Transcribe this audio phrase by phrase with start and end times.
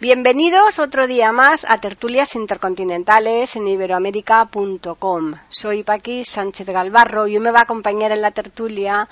[0.00, 5.34] Bienvenidos otro día más a Tertulias Intercontinentales en iberoamérica.com.
[5.50, 9.10] Soy Paqui Sánchez Galvarro y hoy me va a acompañar en la tertulia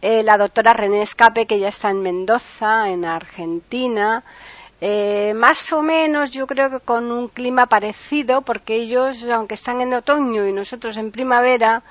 [0.00, 4.24] eh, la doctora René Escape, que ya está en Mendoza, en Argentina.
[4.80, 9.82] Eh, más o menos yo creo que con un clima parecido, porque ellos, aunque están
[9.82, 11.82] en otoño y nosotros en primavera,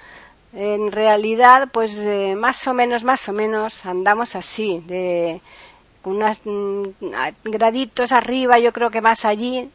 [0.53, 5.41] en realidad, pues eh, más o menos, más o menos andamos así, de
[6.01, 6.83] con unos mm,
[7.43, 9.69] graditos arriba, yo creo que más allí,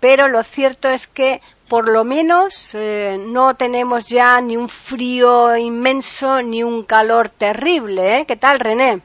[0.00, 5.56] pero lo cierto es que por lo menos eh, no tenemos ya ni un frío
[5.56, 8.20] inmenso ni un calor terrible.
[8.20, 8.26] ¿eh?
[8.26, 9.02] ¿Qué tal, René?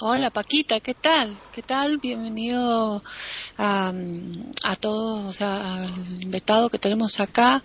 [0.00, 1.34] Hola Paquita, ¿qué tal?
[1.52, 1.96] ¿Qué tal?
[1.96, 3.02] Bienvenido
[3.56, 3.92] a,
[4.64, 7.62] a todos, o sea, al invitado que tenemos acá,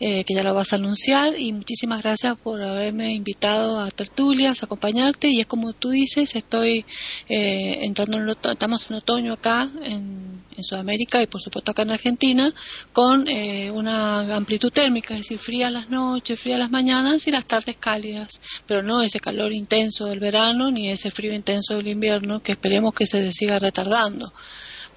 [0.00, 4.62] eh, que ya lo vas a anunciar, y muchísimas gracias por haberme invitado a tertulias,
[4.62, 6.84] a acompañarte, y es como tú dices, estoy
[7.28, 12.52] eh, entrando en estamos en otoño acá en, Sudamérica y por supuesto acá en Argentina,
[12.92, 17.44] con eh, una amplitud térmica, es decir, fría las noches, fría las mañanas y las
[17.44, 22.42] tardes cálidas, pero no ese calor intenso del verano ni ese frío intenso del invierno
[22.42, 24.32] que esperemos que se siga retardando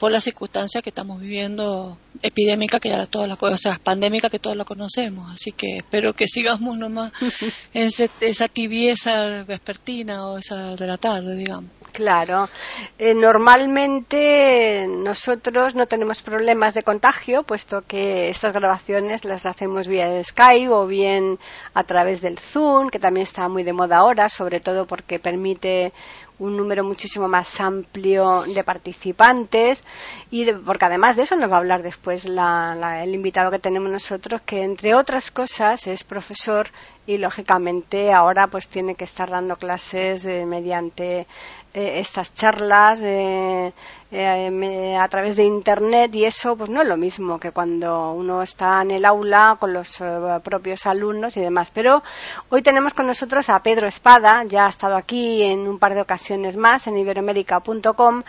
[0.02, 4.39] por la circunstancia que estamos viviendo epidémica que ya todas las o sea, pandémica que
[4.39, 5.31] todos la conocemos.
[5.31, 7.11] Así que espero que sigamos nomás
[7.75, 7.88] en
[8.22, 11.69] esa tibieza vespertina o esa de la tarde, digamos.
[11.91, 12.49] Claro.
[12.97, 20.23] Eh, normalmente nosotros no tenemos problemas de contagio, puesto que estas grabaciones las hacemos vía
[20.23, 21.38] Skype o bien
[21.75, 25.94] a través del Zoom, que también está muy de moda ahora, sobre todo porque permite
[26.41, 29.84] un número muchísimo más amplio de participantes
[30.31, 34.41] y porque además de eso nos va a hablar después el invitado que tenemos nosotros
[34.41, 36.68] que entre otras cosas es profesor
[37.07, 41.25] y lógicamente ahora pues tiene que estar dando clases eh, mediante
[41.73, 43.73] eh, estas charlas eh,
[44.12, 48.81] a través de internet y eso pues no es lo mismo que cuando uno está
[48.81, 50.03] en el aula con los
[50.44, 51.72] propios alumnos y demás.
[51.73, 52.03] Pero
[52.50, 56.01] hoy tenemos con nosotros a Pedro Espada ya ha estado aquí en un par de
[56.01, 58.23] ocasiones más en iberoamérica.com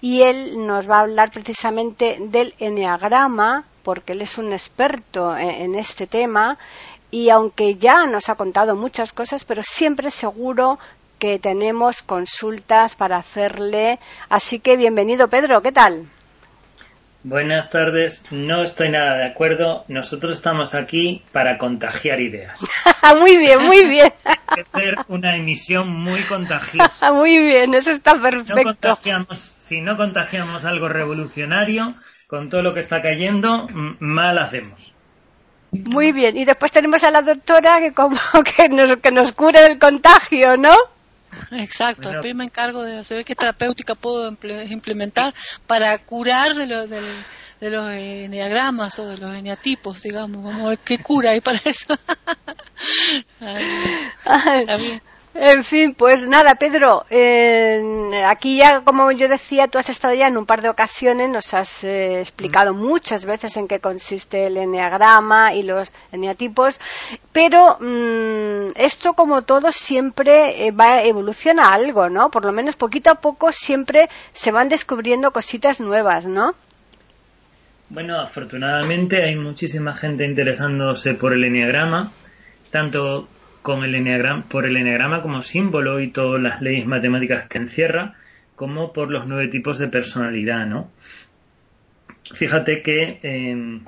[0.00, 5.74] y él nos va a hablar precisamente del enneagrama porque él es un experto en
[5.74, 6.58] este tema
[7.14, 10.80] y aunque ya nos ha contado muchas cosas, pero siempre seguro
[11.20, 14.00] que tenemos consultas para hacerle.
[14.28, 16.06] Así que bienvenido, Pedro, ¿qué tal?
[17.22, 19.84] Buenas tardes, no estoy nada de acuerdo.
[19.86, 22.60] Nosotros estamos aquí para contagiar ideas.
[23.20, 24.12] muy bien, muy bien.
[24.72, 27.12] ser una emisión muy contagiosa.
[27.12, 28.98] muy bien, eso está perfecto.
[29.36, 31.86] si no contagiamos algo revolucionario,
[32.26, 33.68] con todo lo que está cayendo,
[34.00, 34.93] mal hacemos.
[35.74, 38.16] Muy bien, y después tenemos a la doctora que como
[38.56, 40.74] que nos, que nos cura el contagio, ¿no?
[41.50, 44.36] Exacto, después me encargo de saber qué terapéutica puedo
[44.70, 45.34] implementar
[45.66, 47.00] para curar de, lo, de,
[47.60, 50.44] de los eneagramas o de los eneatipos, digamos.
[50.44, 51.96] Vamos a ver qué cura hay para eso.
[55.36, 57.04] En fin, pues nada, Pedro,
[58.28, 61.52] aquí ya, como yo decía, tú has estado ya en un par de ocasiones, nos
[61.54, 62.78] has eh, explicado mm.
[62.78, 66.80] muchas veces en qué consiste el eneagrama y los eneatipos,
[67.32, 72.30] pero mm, esto, como todo, siempre eh, va evoluciona algo, ¿no?
[72.30, 76.54] Por lo menos poquito a poco siempre se van descubriendo cositas nuevas, ¿no?
[77.88, 82.12] Bueno, afortunadamente hay muchísima gente interesándose por el eneagrama,
[82.70, 83.28] tanto
[83.64, 88.12] con el eneagrama, por el eneagrama como símbolo y todas las leyes matemáticas que encierra,
[88.56, 90.90] como por los nueve tipos de personalidad, ¿no?
[92.34, 93.80] Fíjate que em,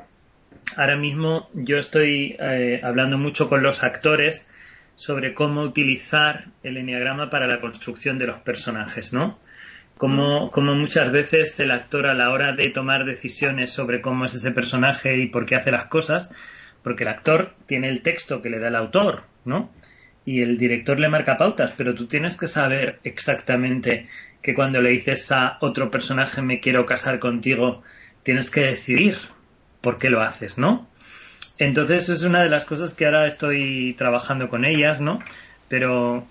[0.79, 4.49] ahora mismo yo estoy eh, hablando mucho con los actores
[4.95, 9.39] sobre cómo utilizar el eneagrama para la construcción de los personajes, ¿no?
[9.99, 14.33] Como, como muchas veces el actor a la hora de tomar decisiones sobre cómo es
[14.33, 16.33] ese personaje y por qué hace las cosas,
[16.87, 19.73] porque el actor tiene el texto que le da el autor, ¿no?
[20.25, 24.07] Y el director le marca pautas, pero tú tienes que saber exactamente
[24.41, 27.83] que cuando le dices a otro personaje me quiero casar contigo,
[28.23, 29.17] tienes que decidir
[29.81, 30.87] por qué lo haces, ¿no?
[31.59, 35.19] Entonces es una de las cosas que ahora estoy trabajando con ellas, ¿no?
[35.69, 36.25] Pero,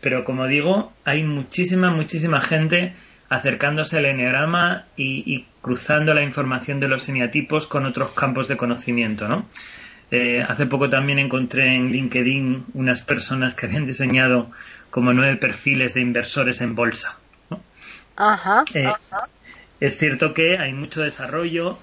[0.00, 2.96] pero como digo, hay muchísima, muchísima gente
[3.28, 9.28] acercándose al eneagrama y, cruzando la información de los eneatipos con otros campos de conocimiento,
[9.28, 9.46] ¿no?
[10.12, 14.50] Eh, hace poco también encontré en LinkedIn unas personas que habían diseñado
[14.90, 17.16] como nueve perfiles de inversores en bolsa.
[18.14, 18.92] Ajá, eh,
[19.80, 21.78] Es cierto que hay mucho desarrollo.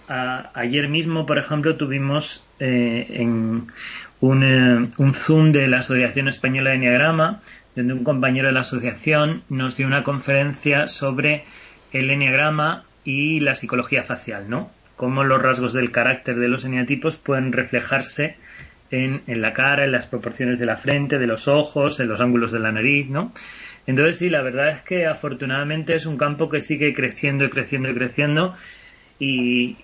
[0.54, 3.66] ayer mismo, por ejemplo, tuvimos eh, en
[4.22, 7.42] un, un, Zoom de la Asociación Española de Enneagrama,
[7.76, 11.46] donde un compañero de la asociación nos dio una conferencia sobre
[11.94, 14.70] el enneagrama y la psicología facial, ¿no?
[15.00, 18.36] Cómo los rasgos del carácter de los eneatipos pueden reflejarse
[18.92, 22.20] en, en, la cara, en las proporciones de la frente, de los ojos, en los
[22.20, 23.32] ángulos de la nariz, ¿no?
[23.88, 27.90] Entonces sí, la verdad es que afortunadamente es un campo que sigue creciendo y creciendo
[27.90, 28.58] y creciendo
[29.20, 29.78] y,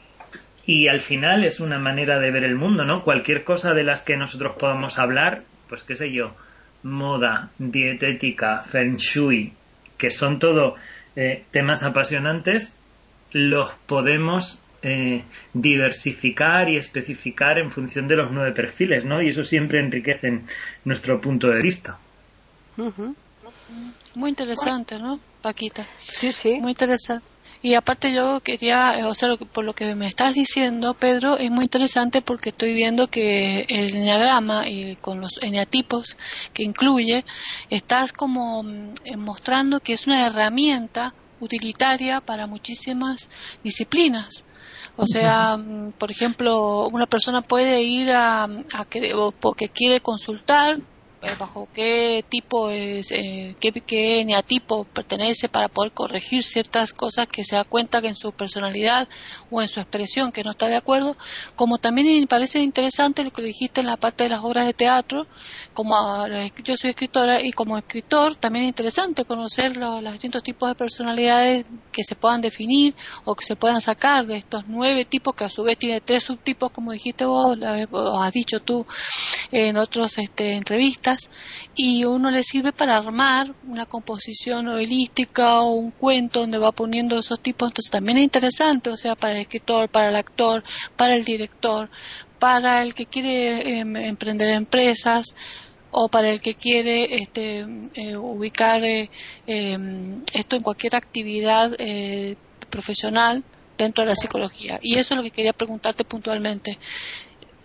[0.66, 3.02] y al final es una manera de ver el mundo, ¿no?
[3.02, 6.36] Cualquier cosa de las que nosotros podamos hablar, pues qué sé yo,
[6.84, 9.54] moda, dietética, feng shui,
[9.98, 10.76] que son todo
[11.16, 12.78] eh, temas apasionantes,
[13.32, 19.20] los podemos eh, diversificar y especificar en función de los nueve perfiles, ¿no?
[19.20, 20.42] Y eso siempre enriquece
[20.84, 21.98] nuestro punto de vista.
[24.14, 25.88] Muy interesante, ¿no, Paquita?
[25.98, 26.60] Sí, sí.
[26.60, 27.26] Muy interesante.
[27.64, 31.64] Y aparte yo quería, o sea, por lo que me estás diciendo, Pedro, es muy
[31.64, 36.16] interesante porque estoy viendo que el enneagrama y con los eneatipos
[36.54, 37.26] que incluye,
[37.72, 43.32] estás como mm, mostrando que es una herramienta utilitaria para muchísimas
[43.64, 44.44] disciplinas.
[44.98, 45.58] O sea,
[45.98, 48.86] por ejemplo, una persona puede ir a, a
[49.40, 50.80] porque quiere consultar
[51.40, 57.56] bajo qué tipo eh, qué, qué eneatipo pertenece para poder corregir ciertas cosas que se
[57.56, 59.08] da cuenta que en su personalidad
[59.50, 61.18] o en su expresión que no está de acuerdo,
[61.56, 64.74] como también me parece interesante lo que dijiste en la parte de las obras de
[64.74, 65.28] teatro,
[65.74, 65.96] como
[66.64, 71.66] yo soy escritora y como escritor también es interesante conocer los, distintos tipos de personalidades
[71.92, 72.96] que se puedan definir
[73.26, 76.24] o que se puedan sacar de estos nueve tipos que a su vez tiene tres
[76.24, 77.58] subtipos como dijiste vos,
[77.92, 78.86] o has dicho tú
[79.52, 81.15] en otras este, entrevistas
[81.76, 87.20] y uno le sirve para armar una composición novelística o un cuento donde va poniendo
[87.20, 87.70] esos tipos.
[87.70, 90.64] Entonces también es interesante, o sea, para el escritor, para el actor,
[90.96, 91.90] para el director,
[92.40, 95.36] para el que quiere em, emprender empresas
[95.92, 99.10] o para el que quiere este, eh, ubicar eh,
[99.48, 102.36] em, esto en cualquier actividad eh,
[102.70, 103.44] profesional
[103.78, 104.80] dentro de la psicología.
[104.82, 106.78] Y eso es lo que quería preguntarte puntualmente.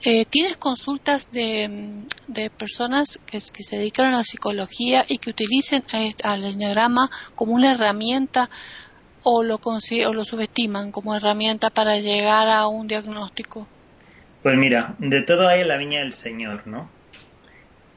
[0.02, 5.82] Eh, ¿Tienes consultas de, de personas que, se dedican a la psicología y que utilicen
[6.24, 8.48] al enneagrama como una herramienta
[9.22, 9.58] o lo,
[10.24, 13.66] subestiman como herramienta para llegar a un diagnóstico?
[14.42, 16.88] Pues mira, de todo hay la viña del Señor, ¿no?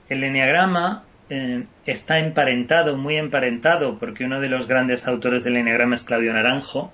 [0.10, 5.96] El enneagrama eh, está emparentado, muy emparentado, porque uno de los grandes autores del enneagrama
[5.96, 6.92] es Claudio Naranjo,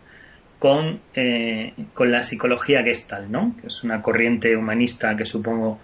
[0.60, 3.56] con, eh, con la psicología Gestalt, ¿no?
[3.60, 5.80] Que es una corriente humanista que supongo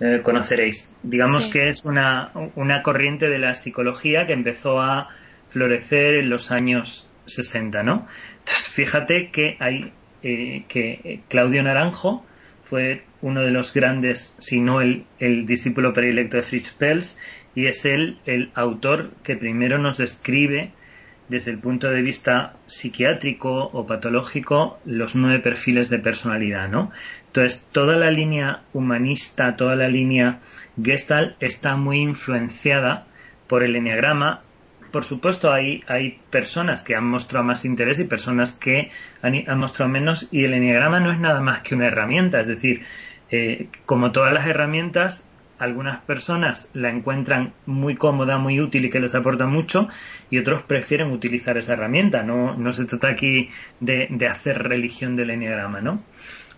[0.00, 0.94] eh, conoceréis.
[1.02, 5.08] Digamos que es una, una corriente de la psicología que empezó a
[5.48, 8.06] florecer en los años 60, ¿no?
[8.40, 9.92] Entonces, fíjate que hay
[10.22, 12.24] eh, que Claudio Naranjo
[12.64, 17.18] fue uno de los grandes, si no el, el discípulo predilecto de Fritz Pels,
[17.54, 20.72] y es él el autor que primero nos describe
[21.28, 26.90] desde el punto de vista psiquiátrico o patológico los nueve perfiles de personalidad, ¿no?
[27.26, 30.40] Entonces, toda la línea humanista, toda la línea
[30.82, 33.06] Gestalt está muy influenciada
[33.46, 34.42] por el enneagrama.
[34.90, 38.90] Por supuesto, hay, hay personas que han mostrado más interés y personas que
[39.22, 42.82] han, mostrado menos, y el enneagrama no es nada más que una herramienta, es decir,
[43.30, 45.26] eh, como todas las herramientas,
[45.62, 49.88] algunas personas la encuentran muy cómoda, muy útil y que les aporta mucho,
[50.28, 52.24] y otros prefieren utilizar esa herramienta.
[52.24, 56.02] No, no se trata aquí de, hacer religión del enneagrama, ¿no?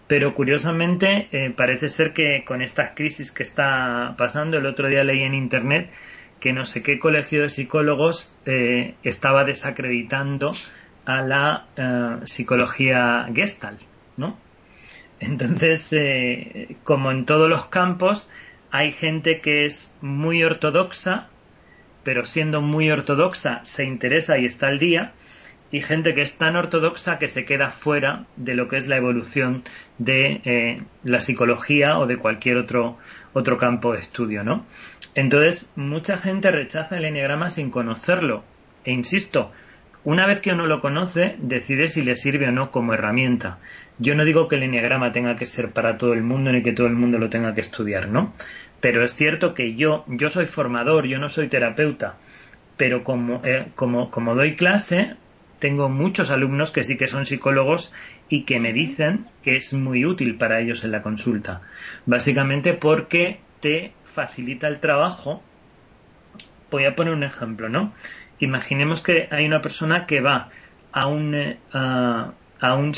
[0.06, 5.04] Pero curiosamente eh, parece ser que con estas crisis que está pasando, el otro día
[5.04, 5.90] leí en internet
[6.40, 10.52] que no sé qué colegio de psicólogos eh, estaba desacreditando
[11.06, 13.80] a la eh, psicología Gestalt,
[14.16, 14.38] ¿no?
[15.20, 15.94] Entonces,
[16.82, 18.28] como en todos los campos,
[18.74, 21.28] hay gente que es muy ortodoxa,
[22.02, 25.12] pero siendo muy ortodoxa se interesa y está al día,
[25.70, 28.96] y gente que es tan ortodoxa que se queda fuera de lo que es la
[28.96, 29.62] evolución
[29.98, 32.98] de eh, la psicología o de cualquier otro,
[33.32, 34.66] otro campo de estudio, ¿no?
[35.14, 38.42] Entonces, mucha gente rechaza el enneagrama sin conocerlo.
[38.84, 39.52] E insisto,
[40.04, 43.58] una vez que uno lo conoce, decide si le sirve o no como herramienta.
[43.98, 46.72] Yo no digo que el enneagrama tenga que ser para todo el mundo ni que
[46.72, 48.34] todo el mundo lo tenga que estudiar, ¿no?
[48.80, 52.16] Pero es cierto que yo, yo soy formador, yo no soy terapeuta,
[52.76, 55.16] pero como, eh, como, como doy clase,
[55.58, 57.92] tengo muchos alumnos que sí que son psicólogos
[58.28, 61.62] y que me dicen que es muy útil para ellos en la consulta.
[62.04, 65.42] Básicamente porque te facilita el trabajo.
[66.70, 67.94] Voy a poner un ejemplo, ¿no?
[68.44, 70.50] Imaginemos que hay una persona que va
[70.92, 72.92] a un, eh, a, un,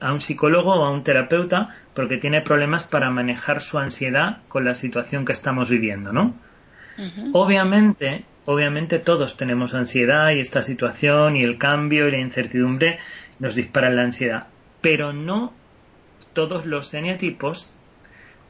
[0.00, 4.64] a un psicólogo o a un terapeuta porque tiene problemas para manejar su ansiedad con
[4.64, 6.34] la situación que estamos viviendo, ¿no?
[7.32, 12.98] Obviamente, obviamente todos tenemos ansiedad y esta situación y el cambio y la incertidumbre
[13.38, 14.48] nos disparan la ansiedad,
[14.82, 15.54] pero no
[16.34, 17.74] todos los eneatipos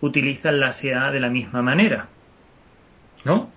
[0.01, 2.09] utilizan la ansiedad de la misma manera,
[3.25, 3.51] ¿no?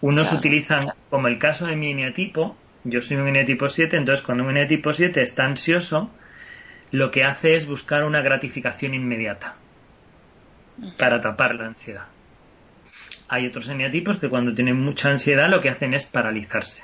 [0.00, 4.44] Unos utilizan, como el caso de mi eneatipo, yo soy un eneatipo 7, entonces cuando
[4.44, 6.10] un eneatipo 7 está ansioso,
[6.90, 9.56] lo que hace es buscar una gratificación inmediata
[10.98, 12.06] para tapar la ansiedad.
[13.28, 16.82] Hay otros eneatipos que cuando tienen mucha ansiedad lo que hacen es paralizarse.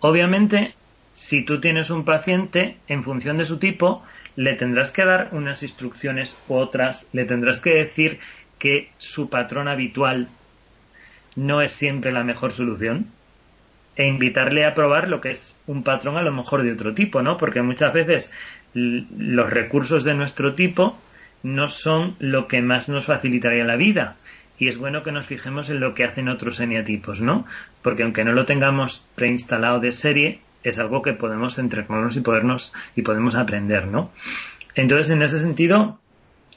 [0.00, 0.74] Obviamente,
[1.12, 4.02] si tú tienes un paciente, en función de su tipo,
[4.36, 8.18] le tendrás que dar unas instrucciones u otras, le tendrás que decir
[8.58, 10.28] que su patrón habitual
[11.38, 13.06] no es siempre la mejor solución
[13.94, 17.22] e invitarle a probar lo que es un patrón a lo mejor de otro tipo,
[17.22, 17.36] ¿no?
[17.36, 18.32] Porque muchas veces
[18.74, 20.98] los recursos de nuestro tipo
[21.44, 24.16] no son lo que más nos facilitaría la vida.
[24.58, 27.46] Y es bueno que nos fijemos en lo que hacen otros eneatipos, ¿no?
[27.82, 32.74] Porque aunque no lo tengamos preinstalado de serie, es algo que podemos entrenarnos y podernos
[32.96, 34.10] y podemos aprender, ¿no?
[34.74, 36.00] Entonces, en ese sentido,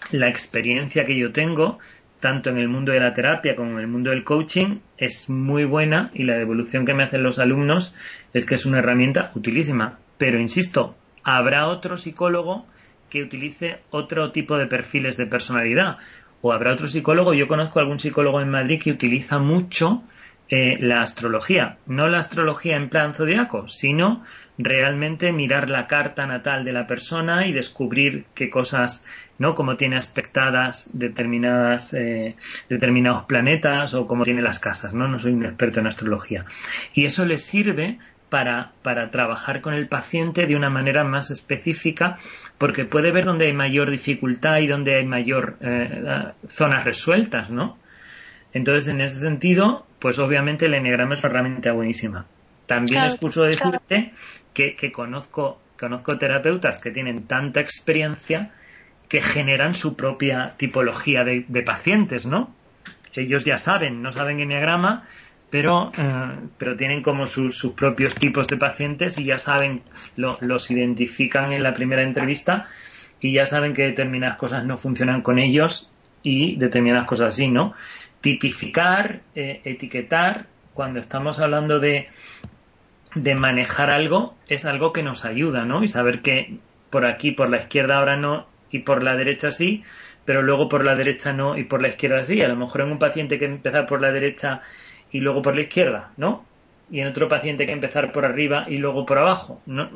[0.10, 1.78] la experiencia que yo tengo
[2.22, 5.66] tanto en el mundo de la terapia como en el mundo del coaching es muy
[5.66, 7.94] buena y la devolución que me hacen los alumnos
[8.34, 10.00] es que es una herramienta utilísima.
[10.18, 12.66] Pero insisto, habrá otro psicólogo
[13.10, 15.98] que utilice otro tipo de perfiles de personalidad.
[16.42, 20.04] O habrá otro psicólogo, yo conozco algún psicólogo en Madrid que utiliza mucho
[20.50, 21.78] eh, la astrología.
[21.88, 24.24] No la astrología en plan zodiaco, sino
[24.64, 29.06] realmente mirar la carta natal de la persona y descubrir qué cosas,
[29.38, 29.56] ¿no?
[29.56, 32.36] Cómo tiene aspectadas determinadas, eh,
[32.70, 35.08] determinados planetas o cómo tiene las casas, ¿no?
[35.08, 36.46] No soy un experto en astrología.
[36.94, 38.00] Y eso le sirve
[38.30, 42.18] para, para trabajar con el paciente de una manera más específica
[42.58, 47.78] porque puede ver dónde hay mayor dificultad y dónde hay mayor eh, zonas resueltas, ¿no?
[48.54, 52.26] Entonces, en ese sentido, pues obviamente el enneagrama es una herramienta buenísima.
[52.66, 54.14] También es justo decirte
[54.54, 58.52] que, conozco, conozco terapeutas que tienen tanta experiencia
[59.08, 62.54] que generan su propia tipología de, pacientes, ¿no?
[63.14, 65.06] Ellos ya saben, no saben enneagrama,
[65.50, 66.04] pero, eh,
[66.58, 69.82] pero tienen como sus propios tipos de pacientes y ya saben,
[70.16, 72.70] los identifican en la primera entrevista
[73.20, 75.92] y ya saben que determinadas cosas no funcionan con ellos
[76.24, 77.74] y determinadas cosas sí, ¿no?
[78.22, 82.08] Tipificar, eh, etiquetar, cuando estamos hablando de,
[83.16, 85.84] de manejar algo es algo que nos ayuda, ¿no?
[85.84, 86.58] Y saber que
[86.90, 89.84] por aquí, por la izquierda ahora no y por la derecha sí,
[90.26, 92.42] pero luego por la derecha no y por la izquierda sí.
[92.42, 94.62] A lo mejor en un paciente que empezar por la derecha
[95.12, 96.46] y luego por la izquierda, ¿no?
[96.90, 99.62] Y en otro paciente que empezar por arriba y luego por abajo.
[99.66, 99.90] No,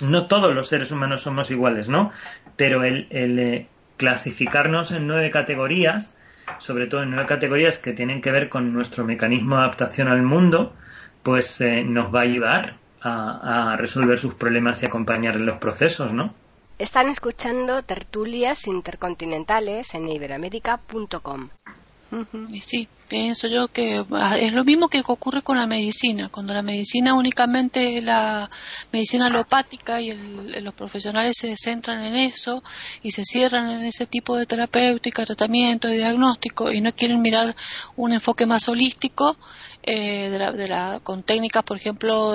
[0.00, 2.12] no todos los seres humanos somos iguales, ¿no?
[2.56, 6.16] Pero el, el eh, clasificarnos en nueve categorías,
[6.58, 10.22] sobre todo en nueve categorías que tienen que ver con nuestro mecanismo de adaptación al
[10.22, 10.74] mundo,
[11.28, 16.10] pues eh, nos va a ayudar a, resolver sus problemas y acompañar en los procesos,
[16.10, 16.32] ¿no?
[16.78, 21.50] Están escuchando tertulias intercontinentales en iberoamérica.com.
[22.62, 26.30] Sí, pienso yo que ah, es lo mismo que ocurre con la medicina.
[26.30, 28.50] Cuando la medicina únicamente es la
[28.90, 30.14] medicina alopática y
[30.62, 32.62] los profesionales se centran en eso
[33.02, 37.54] y se cierran en ese tipo de terapéutica, tratamiento y diagnóstico y no quieren mirar
[37.96, 39.36] un enfoque más holístico,
[39.90, 42.34] eh, de la, de la, con técnicas, por ejemplo,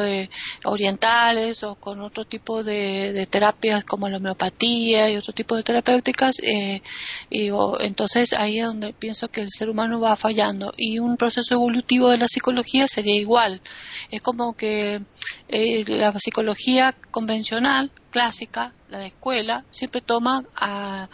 [0.65, 6.37] orientales o con otro tipo de, terapias como la homeopatía y otro tipo de terapéuticas.
[6.41, 6.81] Eh,
[7.29, 10.73] y entonces ahí es donde pienso que el ser humano va fallando.
[10.77, 13.61] Y un proceso evolutivo de la psicología sería igual.
[14.09, 15.01] Es como que
[15.47, 21.09] eh, la psicología convencional clásica, la de escuela, siempre toma a,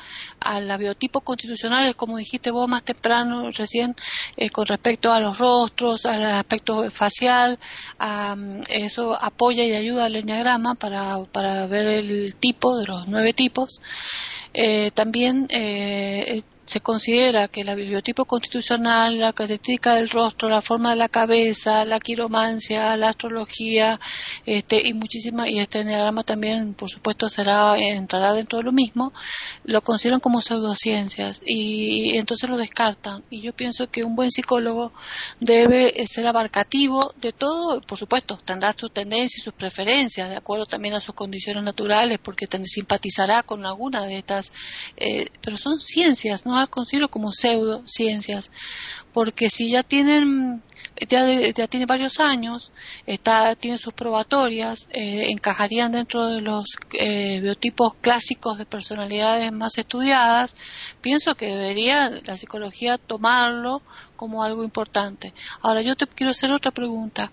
[0.59, 3.95] la biotipo constitucional, como dijiste vos más temprano, recién,
[4.35, 7.57] eh, con respecto a los rostros, al aspecto facial,
[8.69, 13.81] eso apoya y ayuda al enneagrama para, para ver el tipo de los nueve tipos.
[14.53, 20.91] Eh, también eh, se considera que el biotipo constitucional, la característica del rostro, la forma
[20.91, 23.99] de la cabeza, la quiromancia, la astrología,
[24.45, 29.11] este, y muchísimas, y este enneagrama también, por supuesto, será, entrará dentro de lo mismo,
[29.63, 33.23] lo consideran como pseudociencias y, entonces lo descartan.
[33.31, 34.93] Y yo pienso que un buen psicólogo
[35.39, 40.67] debe ser abarcativo de todo, por supuesto, tendrá sus tendencias y sus preferencias, de acuerdo
[40.67, 44.51] también a sus condiciones naturales, porque simpatizará con alguna de estas,
[44.97, 48.51] eh, pero son ciencias, no las considero como pseudociencias,
[49.13, 50.61] porque si ya tienen
[51.07, 52.71] ya, ya tiene varios años,
[53.05, 59.77] está, tiene sus probatorias, eh, encajarían dentro de los eh, biotipos clásicos de personalidades más
[59.77, 60.55] estudiadas,
[61.01, 63.81] pienso que debería la psicología tomarlo
[64.15, 65.33] como algo importante.
[65.61, 67.31] Ahora yo te quiero hacer otra pregunta,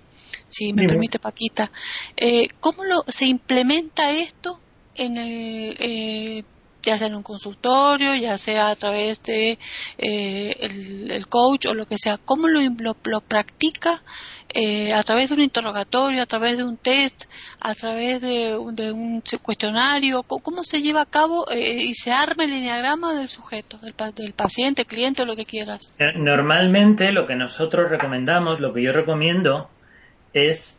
[0.48, 1.70] si me permite Paquita.
[2.16, 4.60] Eh, ¿Cómo lo, se implementa esto
[4.94, 6.44] en el, eh,
[6.86, 9.58] ya sea en un consultorio, ya sea a través de
[9.98, 10.56] eh,
[11.10, 14.02] el, coach o lo que sea, cómo lo, lo, practica
[14.54, 17.24] eh, a través de un interrogatorio, a través de un test,
[17.60, 22.50] a través de, un cuestionario, cómo se lleva a cabo eh, y se arma el
[22.50, 25.96] lineagrama del sujeto, del, del paciente, cliente o lo que quieras.
[26.14, 29.68] Normalmente lo que nosotros recomendamos, lo que yo recomiendo
[30.32, 30.78] es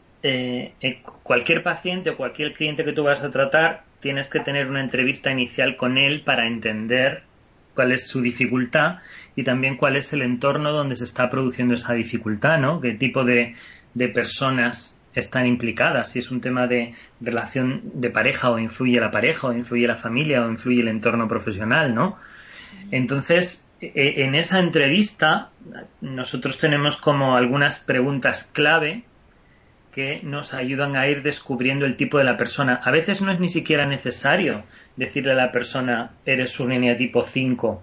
[1.23, 5.31] cualquier paciente o cualquier cliente que tú vas a tratar, tienes que tener una entrevista
[5.31, 7.23] inicial con él para entender
[7.73, 8.99] cuál es su dificultad
[9.35, 12.81] y también cuál es el entorno donde se está produciendo esa dificultad, ¿no?
[12.81, 13.55] ¿Qué tipo de,
[13.93, 16.11] de personas están implicadas?
[16.11, 19.95] Si es un tema de relación de pareja o influye la pareja o influye la
[19.95, 22.17] familia o influye el entorno profesional, ¿no?
[22.91, 25.49] Entonces, e, en esa entrevista
[26.01, 29.03] nosotros tenemos como algunas preguntas clave
[29.97, 32.79] que nos ayudan a ir descubriendo el tipo de la persona.
[32.83, 34.63] A veces no es ni siquiera necesario
[34.95, 37.81] decirle a la persona eres un tipo 5.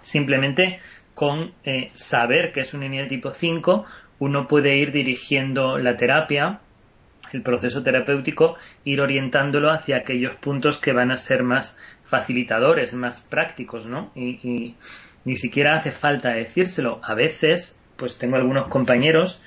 [0.00, 0.80] Simplemente
[1.12, 3.84] con eh, saber que es un tipo 5
[4.20, 6.60] uno puede ir dirigiendo la terapia,
[7.34, 8.56] el proceso terapéutico,
[8.86, 14.12] ir orientándolo hacia aquellos puntos que van a ser más facilitadores, más prácticos, ¿no?
[14.14, 14.76] Y
[15.26, 17.02] ni siquiera hace falta decírselo.
[17.04, 19.42] A veces, pues tengo algunos compañeros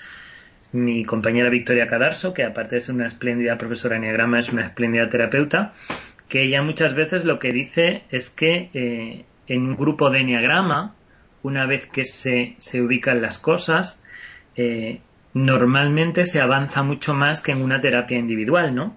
[0.73, 4.65] mi compañera Victoria Cadarso, que aparte de ser una espléndida profesora de Enneagrama, es una
[4.65, 5.73] espléndida terapeuta,
[6.29, 10.95] que ella muchas veces lo que dice es que eh, en un grupo de Enneagrama,
[11.43, 14.01] una vez que se, se ubican las cosas,
[14.55, 15.01] eh,
[15.33, 18.95] normalmente se avanza mucho más que en una terapia individual, ¿no?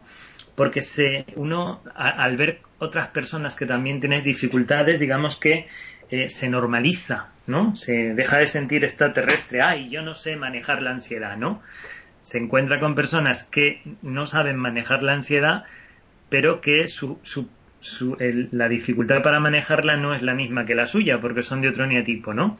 [0.55, 5.67] Porque se, uno, al ver otras personas que también tienen dificultades, digamos que
[6.15, 7.75] eh, se normaliza, ¿no?
[7.75, 11.61] Se deja de sentir extraterrestre, ay, yo no sé manejar la ansiedad, ¿no?
[12.21, 15.65] Se encuentra con personas que no saben manejar la ansiedad,
[16.29, 17.49] pero que su, su,
[18.53, 21.85] la dificultad para manejarla no es la misma que la suya, porque son de otro
[21.85, 22.59] neotipo, ¿no?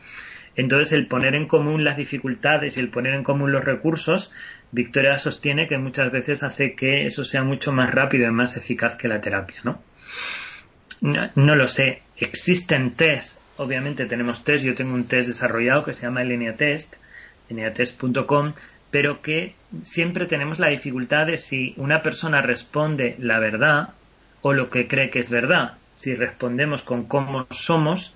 [0.57, 4.33] Entonces, el poner en común las dificultades y el poner en común los recursos,
[4.73, 8.97] Victoria sostiene que muchas veces hace que eso sea mucho más rápido y más eficaz
[8.97, 9.61] que la terapia.
[9.63, 9.79] No,
[11.37, 12.04] no lo sé.
[12.17, 16.95] Existen test obviamente tenemos test, yo tengo un test desarrollado que se llama el Test,
[17.49, 18.55] lineatest.com,
[18.91, 23.91] pero que siempre tenemos la dificultad de si una persona responde la verdad
[24.43, 28.15] o lo que cree que es verdad, si respondemos con cómo somos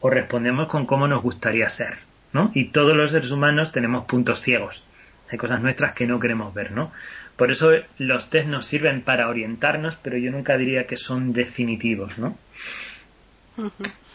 [0.00, 1.98] o respondemos con cómo nos gustaría ser,
[2.32, 2.50] ¿no?
[2.54, 4.84] Y todos los seres humanos tenemos puntos ciegos.
[5.30, 6.92] Hay cosas nuestras que no queremos ver, ¿no?
[7.36, 12.16] Por eso los test nos sirven para orientarnos, pero yo nunca diría que son definitivos,
[12.18, 12.36] ¿no?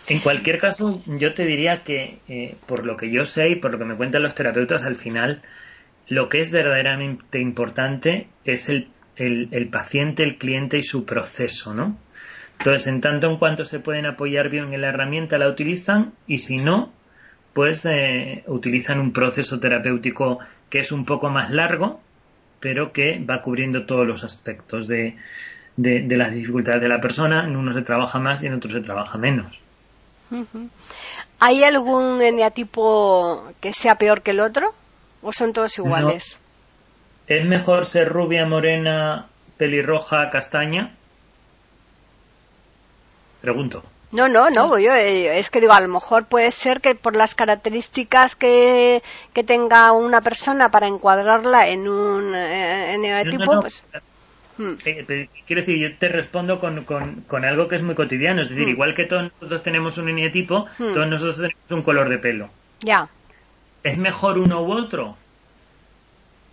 [0.08, 3.71] En cualquier caso, yo te diría que, eh, por lo que yo sé y por
[3.71, 5.41] lo que me cuentan los terapeutas, al final,
[6.08, 11.97] lo que es verdaderamente importante es el, el, paciente, el cliente y su proceso, ¿no?
[12.58, 16.39] Entonces, en tanto en cuanto se pueden apoyar bien en la herramienta, la utilizan y
[16.39, 16.91] si no,
[17.54, 22.02] pues eh, utilizan un proceso terapéutico que es un poco más largo,
[22.60, 25.15] pero que va cubriendo todos los aspectos de,
[25.75, 27.45] de, de las dificultades de la persona.
[27.45, 29.60] En uno se trabaja más y en otro se trabaja menos.
[31.39, 34.73] ¿Hay algún eneatipo que sea peor que el otro?
[35.21, 36.38] ¿O son todos iguales?
[37.27, 39.27] ¿Es mejor ser rubia, morena,
[39.58, 40.95] pelirroja, castaña?
[43.41, 43.84] Pregunto.
[44.12, 47.15] No, no, no, yo eh, es que digo, a lo mejor puede ser que por
[47.15, 49.03] las características que,
[49.34, 52.97] que tenga una persona para encuadrarla en un eh,
[53.45, 53.86] pues
[54.60, 54.74] Hmm.
[54.86, 58.41] Eh, quiero decir, yo te respondo con, con, algo que es muy cotidiano.
[58.41, 58.72] Es decir, hmm.
[58.72, 60.93] igual que todos nosotros tenemos un eneatipo, hmm.
[60.93, 62.50] todos nosotros tenemos un color de pelo.
[62.82, 63.08] Ya.
[63.84, 65.15] ¿Es mejor uno u otro?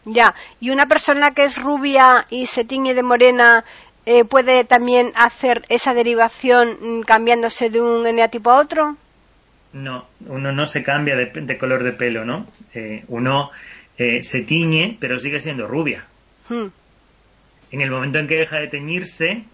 [0.04, 0.34] Ya.
[0.60, 3.64] ¿Y una persona que es rubia y se tiñe de morena
[4.06, 8.96] eh, puede también hacer esa derivación mm, cambiándose de un eneatipo a otro?
[9.76, 12.46] no, uno no se cambia de, color de pelo, ¿no?
[12.74, 13.50] Eh, uno
[13.98, 16.06] eh, se tiñe, pero sigue siendo rubia.
[17.70, 19.44] En el momento en que deja de teñirse,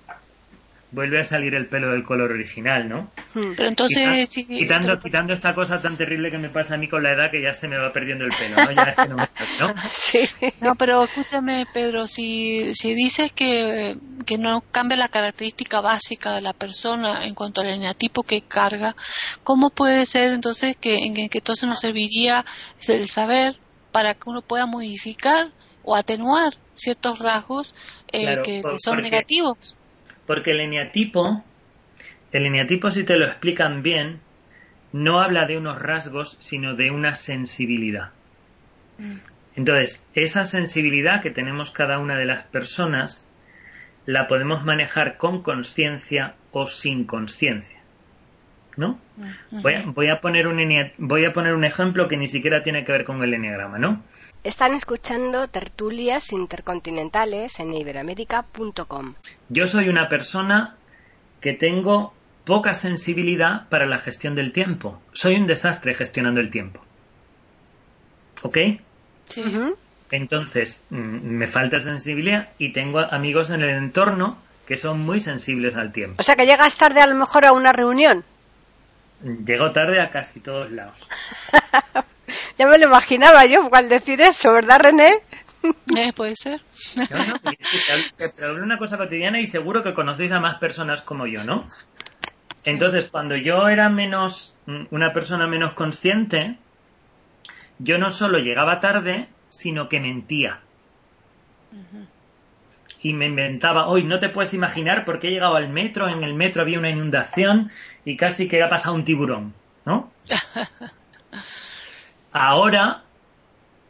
[0.93, 3.11] vuelve a salir el pelo del color original, ¿no?
[3.35, 3.55] Hmm.
[3.57, 7.13] Pero entonces, quitando, quitando esta cosa tan terrible que me pasa a mí con la
[7.13, 8.71] edad que ya se me va perdiendo el pelo, ¿no?
[8.71, 9.75] Ya es que no, me, ¿no?
[9.91, 10.29] Sí.
[10.61, 13.97] no pero escúchame, Pedro, si, si dices que,
[14.27, 18.95] que no cambia la característica básica de la persona en cuanto al eneatipo que carga,
[19.43, 22.45] ¿cómo puede ser entonces que, en que entonces nos serviría
[22.87, 23.57] el saber
[23.93, 25.49] para que uno pueda modificar
[25.85, 27.75] o atenuar ciertos rasgos
[28.13, 29.77] eh, que son negativos?
[30.27, 31.43] Porque el eneatipo,
[32.33, 34.21] el eneatipo si te lo explican bien,
[34.93, 38.11] no habla de unos rasgos, sino de una sensibilidad.
[38.99, 39.17] Mm.
[39.57, 43.29] Entonces, esa sensibilidad que tenemos cada una de las personas,
[44.07, 47.79] la podemos manejar con conciencia o sin conciencia.
[48.77, 48.99] ¿No?
[49.17, 50.59] Mm, voy, a, voy, a poner un
[50.97, 54.03] voy a poner un ejemplo que ni siquiera tiene que ver con el enneagrama, ¿no?
[54.45, 59.15] Están escuchando tertulias intercontinentales en iberoamérica.com.
[59.49, 60.75] Yo soy una persona
[61.41, 62.13] que tengo
[62.45, 65.01] poca sensibilidad para la gestión del tiempo.
[65.13, 66.81] Soy un desastre gestionando el tiempo.
[68.43, 68.59] ¿Ok?
[69.27, 69.45] Sí.
[70.11, 75.77] Entonces, mm, me falta sensibilidad y tengo amigos en el entorno que son muy sensibles
[75.77, 76.17] al tiempo.
[76.19, 78.25] O sea, que llegas tarde a lo mejor a una reunión.
[79.23, 81.07] Llego tarde a casi todos lados.
[82.59, 85.11] ya me lo imaginaba yo al decir eso, ¿verdad, René?
[85.97, 86.61] Eh, puede ser.
[86.97, 87.35] No, no,
[88.17, 91.67] pero una cosa cotidiana y seguro que conocéis a más personas como yo, ¿no?
[92.65, 94.55] Entonces, cuando yo era menos,
[94.91, 96.57] una persona menos consciente,
[97.79, 100.61] yo no solo llegaba tarde, sino que mentía.
[103.01, 106.23] Y me inventaba, hoy no te puedes imaginar por qué he llegado al metro, en
[106.23, 107.71] el metro había una inundación
[108.05, 109.55] y casi que ha pasado un tiburón,
[109.85, 110.13] ¿no?
[112.33, 113.03] Ahora,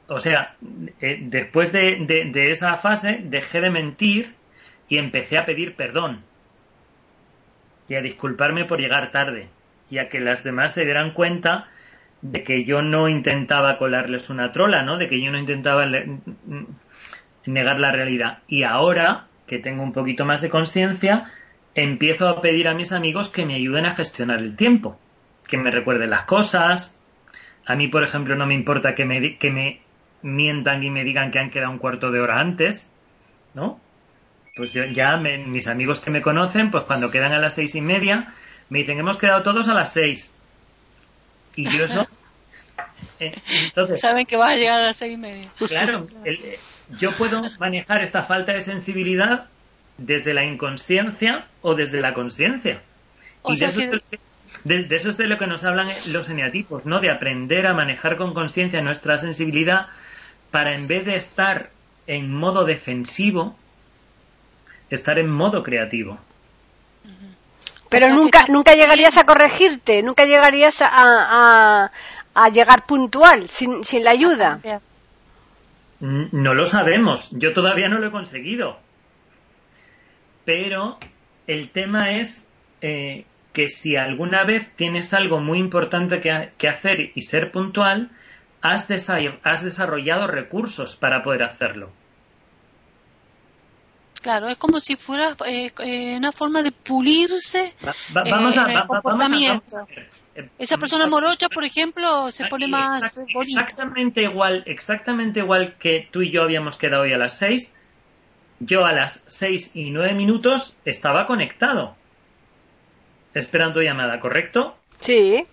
[0.08, 0.56] o sea,
[1.00, 4.34] eh, después de, esa fase, dejé de mentir
[4.88, 6.22] y empecé a pedir perdón
[7.88, 9.48] y a disculparme por llegar tarde
[9.90, 11.68] y a que las demás se dieran cuenta
[12.20, 14.96] de que yo no intentaba colarles una trola, ¿no?
[14.96, 15.86] De que yo no intentaba
[17.46, 18.38] negar la realidad.
[18.46, 21.30] Y ahora que tengo un poquito más de conciencia,
[21.74, 24.98] empiezo a pedir a mis amigos que me ayuden a gestionar el tiempo,
[25.48, 26.96] que me recuerden las cosas,
[27.66, 29.80] a mí, por ejemplo, no me importa que me, que me
[30.22, 32.90] mientan y me digan que han quedado un cuarto de hora antes,
[33.54, 33.80] ¿no?
[34.54, 38.34] Pues ya mis amigos que me conocen, pues cuando quedan a las seis y media,
[38.68, 40.32] me dicen, hemos quedado todos a las seis.
[41.56, 42.06] Y yo eso...
[43.18, 43.32] Eh,
[43.64, 45.48] entonces, Saben que va a llegar a las seis y media.
[45.58, 46.56] Claro, eh,
[47.00, 49.46] yo puedo manejar esta falta de sensibilidad
[49.98, 52.80] desde la inconsciencia o desde la conciencia.
[53.44, 53.80] Y de eso
[54.64, 57.00] de, eso es de lo que nos hablan los eneatipos, ¿no?
[57.00, 59.88] De aprender a manejar con conciencia nuestra sensibilidad
[60.50, 61.70] para en vez de estar
[62.06, 63.56] en modo defensivo,
[64.90, 66.18] estar en modo creativo.
[67.88, 71.90] Pero nunca, nunca llegarías a corregirte, nunca llegarías a,
[72.34, 74.60] a, llegar puntual, sin, sin la ayuda.
[76.00, 78.78] No lo sabemos, yo todavía no lo he conseguido.
[80.44, 80.98] Pero
[81.46, 82.46] el tema es
[82.80, 88.10] eh, que si alguna vez tienes algo muy importante que, hacer y ser puntual,
[88.62, 91.90] has, desarrollado recursos para poder hacerlo.
[94.22, 97.74] Claro, es como si fuera eh, eh, una forma de pulirse
[98.12, 99.86] vamos a, el comportamiento.
[100.58, 103.60] Esa persona morocha, por ejemplo, se pone más bonita.
[103.62, 107.74] Exactamente igual, exactamente igual que tú y yo habíamos quedado hoy a las seis.
[108.60, 111.96] Yo a las seis y nueve minutos estaba conectado
[113.34, 114.76] esperando llamada, ¿correcto?
[115.00, 115.46] Sí.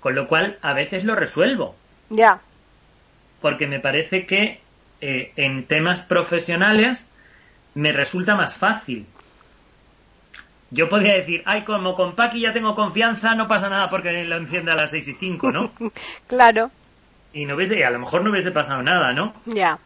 [0.00, 1.74] Con lo cual, a veces lo resuelvo.
[2.10, 2.40] Ya.
[3.40, 4.60] Porque me parece que
[5.00, 7.06] eh, en temas profesionales
[7.74, 9.06] me resulta más fácil.
[10.70, 14.36] Yo podría decir, ay, como con Paqui ya tengo confianza, no pasa nada porque lo
[14.36, 15.72] enciende a las seis y cinco, ¿no?
[16.26, 16.70] claro.
[17.32, 19.34] Y no hubiese, a lo mejor no hubiese pasado nada, ¿no?
[19.46, 19.78] Ya.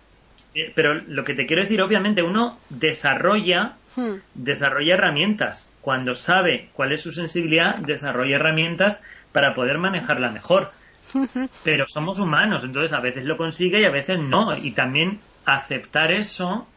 [0.55, 4.15] Eh, pero lo que te quiero decir, obviamente, uno desarrolla, hmm.
[4.35, 10.68] desarrolla herramientas cuando sabe cuál es su sensibilidad, desarrolla herramientas para poder manejarla mejor.
[11.64, 14.55] Pero somos humanos, entonces a veces lo consigue y a veces no.
[14.55, 16.68] Y también aceptar eso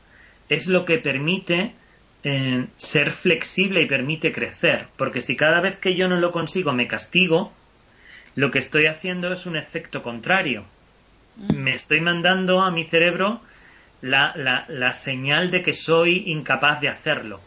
[0.47, 1.74] es lo que permite
[2.24, 4.88] eh, ser flexible y permite crecer.
[4.95, 7.52] Porque si cada vez que yo no lo consigo me castigo,
[8.36, 10.63] lo que estoy haciendo es un efecto contrario.
[11.36, 11.58] Mm.
[11.58, 13.41] Me estoy mandando a mi cerebro
[14.00, 17.41] la, la, la señal de que soy incapaz de hacerlo.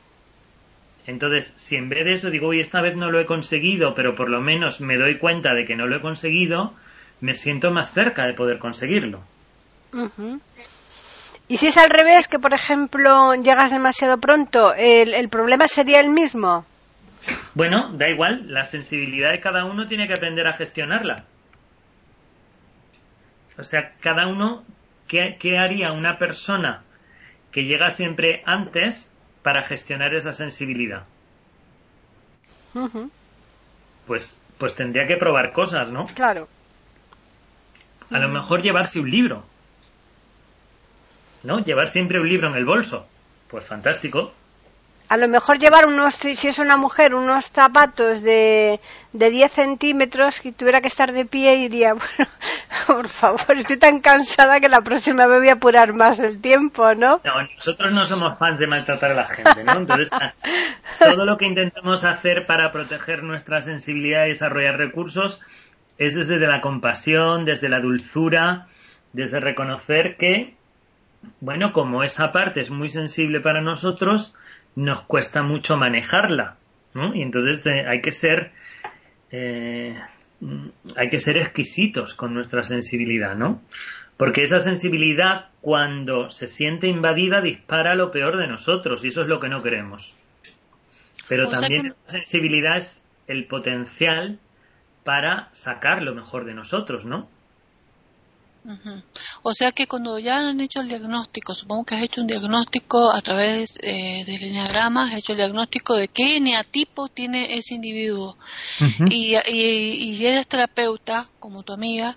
[1.07, 4.15] Entonces, si en vez de eso digo, uy, esta vez no lo he conseguido, pero
[4.15, 6.73] por lo menos me doy cuenta de que no lo he conseguido,
[7.21, 9.23] me siento más cerca de poder conseguirlo.
[11.47, 16.11] Y si es al revés, que por ejemplo llegas demasiado pronto, ¿el, problema sería el
[16.11, 16.65] mismo?
[17.55, 21.25] Bueno, da igual, la sensibilidad de cada uno tiene que aprender a gestionarla.
[23.59, 24.65] O sea, cada uno,
[25.07, 26.83] ¿qué, qué haría una persona
[27.53, 29.14] que llega siempre antes
[29.45, 31.05] para gestionar esa sensibilidad?
[34.07, 36.07] Pues, pues tendría que probar cosas, ¿no?
[36.07, 36.49] Claro.
[38.11, 39.45] A lo mejor llevarse un libro.
[41.43, 41.63] ¿No?
[41.63, 43.07] Llevar siempre un libro en el bolso.
[43.49, 44.33] Pues fantástico
[45.09, 48.81] a lo mejor llevar unos, si es una mujer, unos zapatos de,
[49.13, 52.31] de 10 centímetros y tuviera que estar de pie y diría, bueno,
[52.87, 56.95] por favor, estoy tan cansada que la próxima me voy a apurar más el tiempo,
[56.95, 57.21] ¿no?
[57.25, 59.79] No, nosotros no somos fans de maltratar a la gente, ¿no?
[59.79, 60.11] Entonces,
[60.99, 65.41] todo lo que intentamos hacer para proteger nuestra sensibilidad y desarrollar recursos
[65.99, 68.67] es desde la compasión, desde la dulzura,
[69.13, 70.55] desde reconocer que,
[71.41, 74.35] bueno, como esa parte es muy sensible para nosotros,
[74.77, 76.57] nos cuesta mucho manejarla,
[76.95, 77.15] ¿no?
[77.15, 78.53] Y entonces eh, hay que ser
[79.31, 79.97] eh,
[80.97, 83.63] hay que ser exquisitos con nuestra sensibilidad, ¿no?
[84.17, 89.29] Porque esa sensibilidad, cuando se siente invadida, dispara lo peor de nosotros y eso es
[89.29, 90.15] lo que no queremos.
[91.29, 94.39] Pero también la sensibilidad es el potencial
[95.03, 97.29] para sacar lo mejor de nosotros, ¿no?
[99.43, 103.13] O sea que cuando ya han hecho el diagnóstico, supongo que has hecho un diagnóstico
[103.13, 108.39] a través eh, del enneagrama, has hecho el diagnóstico de qué eneatipo tiene ese individuo.
[109.11, 112.17] y, y, y, eres terapeuta, como tu amiga,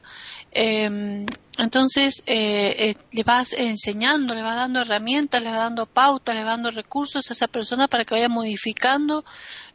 [0.51, 1.25] eh,
[1.58, 6.43] entonces eh, eh, le vas enseñando, le vas dando herramientas, le vas dando pautas, le
[6.43, 9.24] vas dando recursos a esa persona para que vaya modificando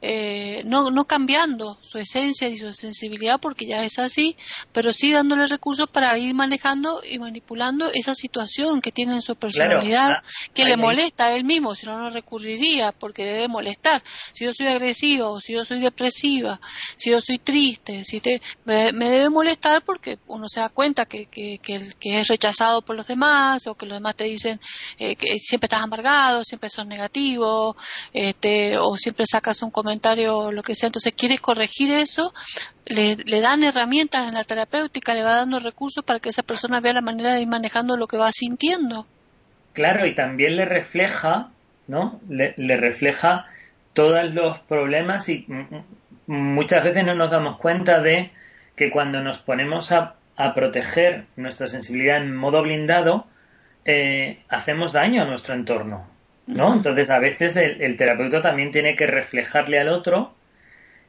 [0.05, 4.37] eh, no, no cambiando su esencia y su sensibilidad porque ya es así,
[4.73, 9.37] pero sí dándole recursos para ir manejando y manipulando esa situación que tiene en su
[9.37, 14.03] personalidad, ah, que le molesta a él mismo, si no, no recurriría porque debe molestar.
[14.33, 16.61] Si yo soy agresivo, si yo soy depresiva,
[16.97, 21.27] si yo soy triste, si te, me, debe molestar porque uno se da cuenta que,
[21.27, 24.61] que, que, es rechazado por los demás o que los demás te dicen
[24.99, 27.77] eh, que siempre estás amargado, siempre son negativos,
[28.13, 30.87] este, o siempre sacas un comentario comentario lo que sea.
[30.87, 32.33] Entonces, quiere corregir eso,
[32.87, 36.95] le, dan herramientas en la terapéutica, le va dando recursos para que esa persona vea
[36.95, 39.07] la manera de ir manejando lo que va sintiendo.
[39.73, 41.51] Claro, y también le refleja,
[41.89, 42.21] ¿no?
[42.29, 43.47] Le, refleja
[43.93, 45.47] todos los problemas y
[46.27, 48.31] muchas veces no nos damos cuenta de
[48.77, 50.15] que cuando nos ponemos a,
[50.55, 53.27] proteger nuestra sensibilidad en modo blindado,
[53.85, 56.09] eh, hacemos daño a nuestro entorno.
[56.47, 56.75] ¿no?
[56.75, 60.35] Entonces a veces el, terapeuta también tiene que reflejarle al otro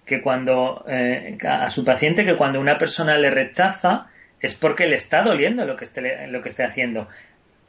[0.06, 4.08] que cuando eh, a su paciente que cuando una persona le rechaza
[4.42, 7.08] es porque le está doliendo lo que esté lo que esté haciendo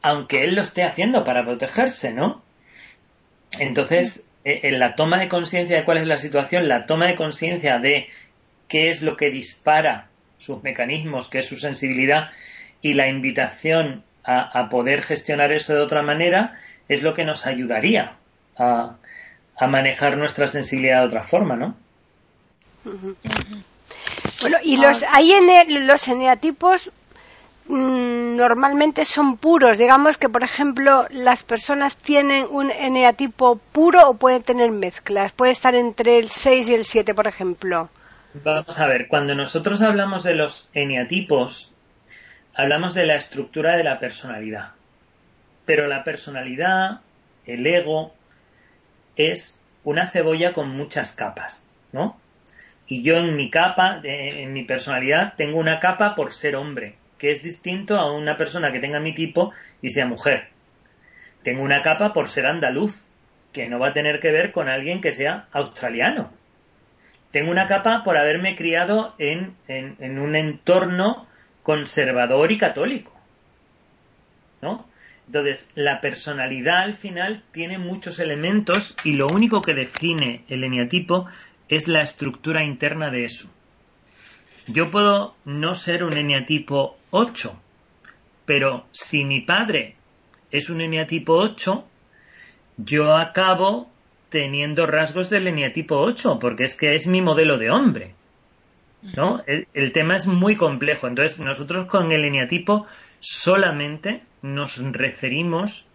[0.01, 2.43] aunque él lo esté haciendo para protegerse no
[3.57, 7.15] entonces e, en la toma de conciencia de cuál es la situación la toma de
[7.15, 8.09] conciencia de
[8.67, 10.09] qué es lo que dispara
[10.45, 12.29] sus mecanismos qué es su sensibilidad
[12.81, 16.55] y la invitación a poder gestionar eso de otra manera
[16.87, 18.15] es lo que nos ayudaría
[18.57, 18.95] a,
[19.67, 21.75] manejar nuestra sensibilidad de otra forma, ¿no?
[24.41, 26.91] Bueno, y los, hay en los eneatipos
[27.67, 29.77] mm, normalmente son puros.
[29.77, 35.31] Digamos que, por ejemplo, las personas tienen un eneatipo puro o pueden tener mezclas.
[35.31, 37.89] Puede estar entre el 6 y el 7, por ejemplo.
[38.43, 41.71] Vamos a ver, cuando nosotros hablamos de los eneatipos,
[42.53, 44.71] hablamos de la estructura de la personalidad.
[45.65, 46.99] Pero la personalidad,
[47.45, 48.13] el ego,
[49.15, 52.19] es una cebolla con muchas capas, ¿no?
[52.87, 57.31] Y yo en mi capa, en mi personalidad, tengo una capa por ser hombre, que
[57.31, 60.49] es distinto a una persona que tenga mi tipo y sea mujer.
[61.41, 63.07] Tengo una capa por ser andaluz,
[63.53, 66.31] que no va a tener que ver con alguien que sea australiano.
[67.35, 69.57] Tengo una capa por haberme criado en,
[69.99, 71.27] un entorno
[71.63, 73.11] conservador y católico.
[74.61, 74.87] ¿No?
[75.27, 81.27] Entonces, la personalidad al final tiene muchos elementos y lo único que define el eneatipo
[81.67, 83.49] es la estructura interna de eso.
[84.67, 87.61] Yo puedo no ser un eneatipo 8,
[88.45, 89.97] pero si mi padre
[90.51, 91.85] es un eneatipo 8,
[92.77, 93.91] yo acabo
[94.29, 98.13] teniendo rasgos del eneatipo 8, porque es que es mi modelo de hombre.
[99.15, 99.41] ¿no?
[99.45, 101.07] El, el tema es muy complejo.
[101.07, 102.87] Entonces, nosotros con el eneatipo
[103.19, 105.85] solamente nos referimos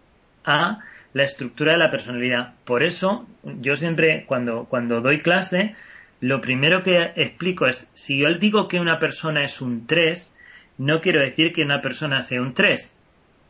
[0.43, 0.79] a
[1.13, 2.53] la estructura de la personalidad.
[2.65, 5.75] Por eso, yo siempre, cuando, cuando doy clase,
[6.21, 10.35] lo primero que explico es, si yo digo que una persona es un 3,
[10.77, 12.95] no quiero decir que una persona sea un 3.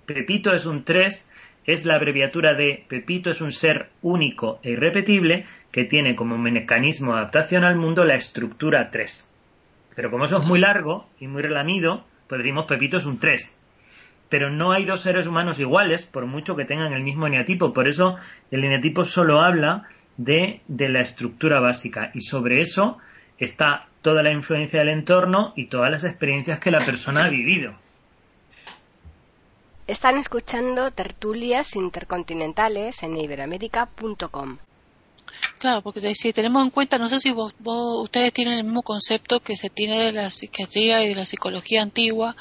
[0.05, 1.29] Pepito es un 3,
[1.65, 7.13] es la abreviatura de Pepito es un ser único e irrepetible que tiene como mecanismo
[7.13, 9.30] de adaptación al mundo la estructura 3.
[9.95, 13.58] Pero como eso es muy largo y muy relamido, pues Pepito es un 3
[14.32, 17.74] pero no hay dos seres humanos iguales, por mucho que tengan el mismo eneatipo.
[17.74, 18.15] Por eso
[18.50, 22.97] el eneatipo solo habla de, de la estructura básica y sobre eso
[23.38, 27.74] está toda la influencia del entorno y todas las experiencias que la persona ha vivido.
[29.91, 34.60] Están escuchando tertulias intercontinentales en iberoamérica.com.
[35.59, 39.41] Claro, porque si tenemos en cuenta, no sé si vos, ustedes tienen el mismo concepto
[39.41, 42.35] que se tiene de la psiquiatría y de la psicología antigua,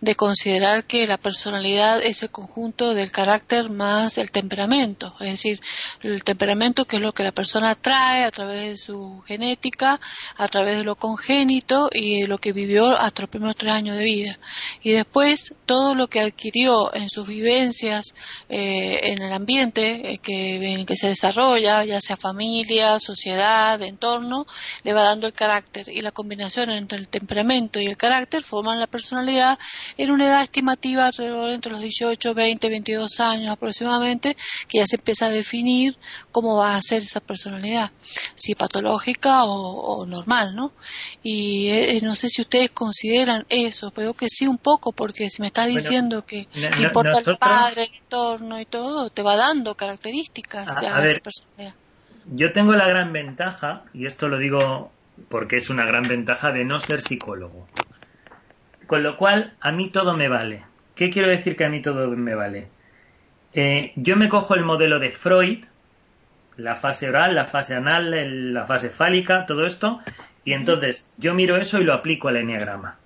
[0.00, 5.60] de considerar que la personalidad es el conjunto del carácter más el temperamento, es decir,
[6.02, 10.00] el temperamento que es lo que la persona trae a través de su genética,
[10.36, 13.96] a través de lo congénito y de lo que vivió hasta los primeros tres años
[13.96, 14.38] de vida.
[14.82, 18.14] Y después todo lo que adquirió en sus vivencias,
[18.48, 23.82] eh, en el ambiente eh, que, en el que se desarrolla, ya sea familia, sociedad,
[23.82, 24.46] entorno,
[24.82, 28.80] le va dando el carácter y la combinación entre el temperamento y el carácter forman
[28.80, 29.58] la personalidad
[29.98, 34.96] en una edad estimativa alrededor entre los 18, 20, 22 años aproximadamente, que ya se
[34.96, 35.98] empieza a definir
[36.32, 37.90] cómo va a ser esa personalidad,
[38.34, 40.72] si patológica o, normal, ¿no?
[41.22, 45.42] Y eh, no sé si ustedes consideran eso, pero que sí un poco, porque si
[45.42, 50.80] me estás diciendo que importa el padre, el entorno y todo, te va dando características
[50.80, 51.83] de esa personalidad.
[52.26, 54.92] Yo tengo la gran ventaja, y esto lo digo
[55.28, 57.66] porque es una gran ventaja de no ser psicólogo.
[58.86, 60.64] Con lo cual, a mí todo me vale.
[60.94, 62.68] ¿Qué quiero decir que a mí todo me vale?
[63.52, 65.64] Eh, yo me cojo el modelo de Freud,
[66.56, 70.00] la fase oral, la fase anal, la fase fálica, todo esto,
[70.44, 72.96] y entonces yo miro eso y lo aplico al enneagrama.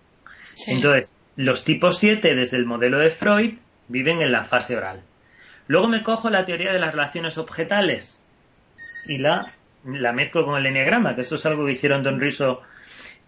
[0.66, 3.54] Entonces, los tipos 7 desde el modelo de Freud
[3.88, 5.02] viven en la fase oral.
[5.66, 8.17] Luego me cojo la teoría de las relaciones objetales,
[9.06, 9.52] y la,
[9.84, 12.62] la mezclo con el enneagrama, que esto es algo que hicieron Don Riso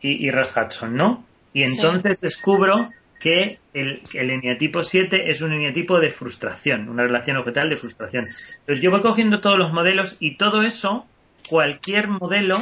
[0.01, 1.25] y, y Russ Hudson, ¿no?
[1.53, 2.77] Y entonces descubro
[3.21, 8.25] que el, el eneatipo 7 es un eneatipo de frustración, una relación objetal de frustración.
[8.25, 11.07] Entonces yo voy cogiendo todos los modelos y todo eso,
[11.49, 12.57] cualquier modelo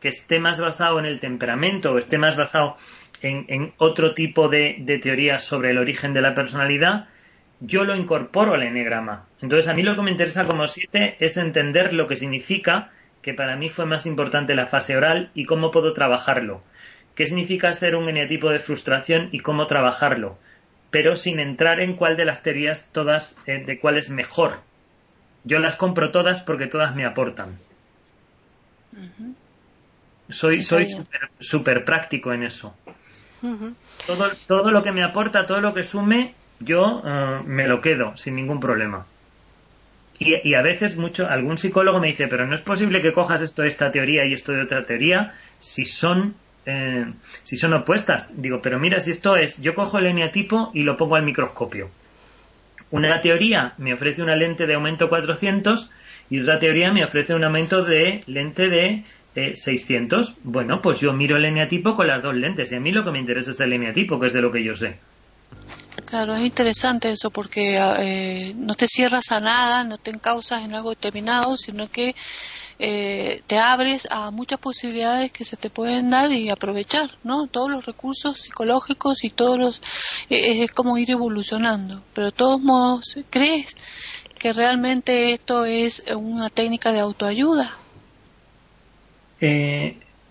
[0.00, 2.76] que esté más basado en el temperamento o esté más basado
[3.20, 7.08] en, en otro tipo de, de teorías sobre el origen de la personalidad,
[7.60, 9.26] yo lo incorporo al enegrama.
[9.40, 12.90] Entonces, a mí lo que me interesa como siete es entender lo que significa,
[13.22, 16.62] que para mí fue más importante la fase oral, y cómo puedo trabajarlo.
[17.14, 20.38] ¿Qué significa ser un eneatipo de frustración y cómo trabajarlo?
[20.90, 24.60] Pero sin entrar en cuál de las teorías todas, eh, de cuál es mejor.
[25.44, 27.58] Yo las compro todas porque todas me aportan.
[30.30, 30.86] Soy, soy
[31.38, 32.74] súper práctico en eso.
[34.06, 38.16] todo, todo lo que me aporta, todo lo que sume, yo eh, me lo quedo
[38.16, 39.06] sin ningún problema.
[40.18, 43.62] Y, a veces mucho algún psicólogo me dice, pero no es posible que cojas esto
[43.62, 46.34] de esta teoría y esto de otra teoría si son
[46.66, 47.06] eh,
[47.42, 48.30] si son opuestas.
[48.40, 51.88] Digo, pero mira, si esto es, yo cojo el eneatipo y lo pongo al microscopio.
[52.90, 55.90] Una teoría me ofrece una lente de aumento 400
[56.28, 59.04] y otra teoría me ofrece un aumento de lente de
[59.54, 60.28] 600.
[60.28, 63.04] Eh, bueno, pues yo miro el eneatipo con las dos lentes y a mí lo
[63.04, 64.98] que me interesa es el eneatipo, que es de lo que yo sé.
[66.04, 70.74] Claro, es interesante eso porque eh, no te cierras a nada, no te encausas en
[70.74, 72.14] algo determinado, sino que
[72.78, 77.46] eh, te abres a muchas posibilidades que se te pueden dar y aprovechar, ¿no?
[77.46, 79.80] Todos los recursos psicológicos y todos los...
[80.30, 83.76] Eh, es como ir evolucionando, pero de todos modos, ¿crees
[84.38, 87.76] que realmente esto es una técnica de autoayuda?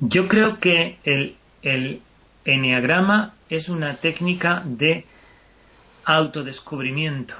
[0.02, 2.04] yo creo que el, el
[2.45, 5.04] enneagrama es una técnica de
[6.10, 7.36] autodescubrimiento.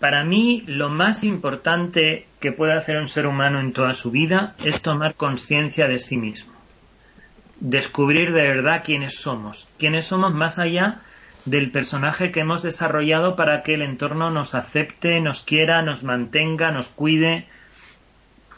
[0.00, 4.54] Para mí, lo más importante que puede hacer un ser humano en toda su vida
[4.64, 6.52] es tomar conciencia de sí mismo.
[7.60, 9.68] Descubrir de verdad quiénes somos.
[9.78, 11.00] Quiénes somos más allá
[11.44, 16.72] del personaje que hemos desarrollado para que el entorno nos acepte, nos quiera, nos mantenga,
[16.72, 17.46] nos cuide,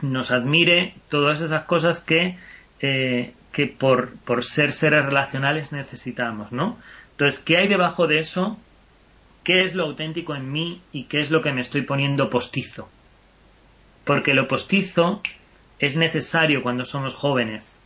[0.00, 2.38] nos admire, todas esas cosas que,
[2.80, 6.78] eh, que por, por ser seres relacionales necesitamos, ¿no?
[7.10, 8.58] Entonces, ¿qué hay debajo de eso?
[9.44, 12.88] Qué es lo auténtico en mí y qué es lo que me estoy poniendo postizo.
[14.04, 15.22] Porque lo postizo
[15.78, 17.78] es necesario cuando somos jóvenes,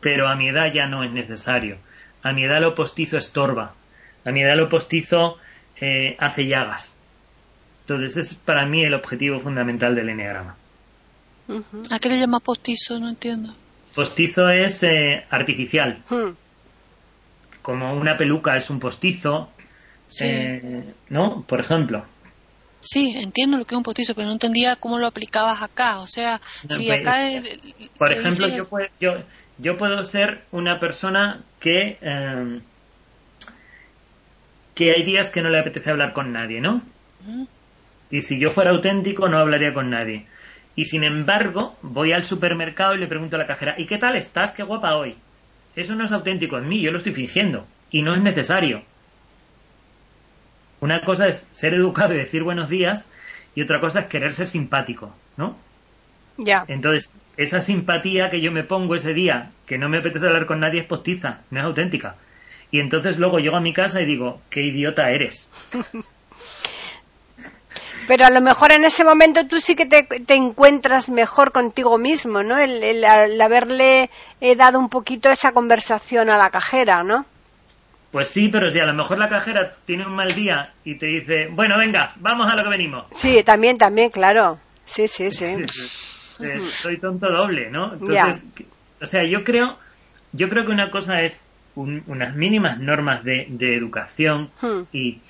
[0.00, 1.78] pero a mi edad ya no es necesario.
[2.22, 3.74] A mi edad lo postizo estorba,
[4.24, 5.38] a mi edad lo postizo
[5.80, 6.98] eh, hace llagas.
[7.82, 10.56] Entonces es para mí el objetivo fundamental del enneagrama.
[11.90, 12.98] ¿A qué le llama postizo?
[12.98, 13.54] No entiendo.
[13.94, 16.02] Postizo es eh, artificial.
[16.10, 16.30] Hmm.
[17.62, 19.50] Como una peluca es un postizo.
[20.06, 20.24] Sí.
[20.28, 21.42] eh, ¿No?
[21.42, 22.04] Por ejemplo.
[22.80, 25.98] Sí, entiendo lo que es un postizo, pero no entendía cómo lo aplicabas acá.
[26.00, 27.30] O sea, No, si pues, acá...
[27.32, 27.44] es-
[27.98, 29.12] Por ejemplo, dices- yo, puedo, yo,
[29.58, 32.60] yo puedo ser una persona que, eh,
[34.74, 36.82] que hay días que no le apetece hablar con nadie, ¿no?
[38.10, 40.26] Y si yo fuera auténtico no hablaría con nadie.
[40.76, 44.14] Y sin embargo, voy al supermercado y le pregunto a la cajera, ¿y qué tal
[44.16, 44.52] estás?
[44.52, 45.16] Qué guapa hoy.
[45.74, 47.66] Eso no es auténtico en mí, yo lo estoy fingiendo.
[47.90, 48.82] Y no es necesario.
[50.80, 53.06] Una cosa es ser educado y decir buenos días
[53.54, 55.56] y otra cosa es querer ser simpático, ¿no?
[56.38, 56.64] Ya.
[56.68, 60.60] Entonces, esa simpatía que yo me pongo ese día, que no me apetece hablar con
[60.60, 62.16] nadie, es postiza, no es auténtica.
[62.70, 65.50] Y entonces luego llego a mi casa y digo, qué idiota eres.
[68.06, 71.98] Pero a lo mejor en ese momento tú sí que te, te encuentras mejor contigo
[71.98, 72.56] mismo, ¿no?
[72.58, 74.10] El, el- el haberle
[74.40, 77.26] eh, dado un poquito esa conversación a la cajera, ¿no?
[78.16, 81.04] Pues sí, pero si a lo mejor la cajera tiene un mal día y te
[81.04, 83.04] dice, bueno, venga, vamos a lo que venimos.
[83.10, 84.58] Sí, también, también, claro.
[84.86, 85.44] Sí, sí, sí.
[86.42, 87.92] Eh, Soy tonto doble, ¿no?
[87.92, 88.42] Entonces,
[89.02, 89.76] o sea, yo creo,
[90.32, 94.84] yo creo que una cosa es un- unas mínimas normas de, de educación Hmm.
[94.92, 95.20] y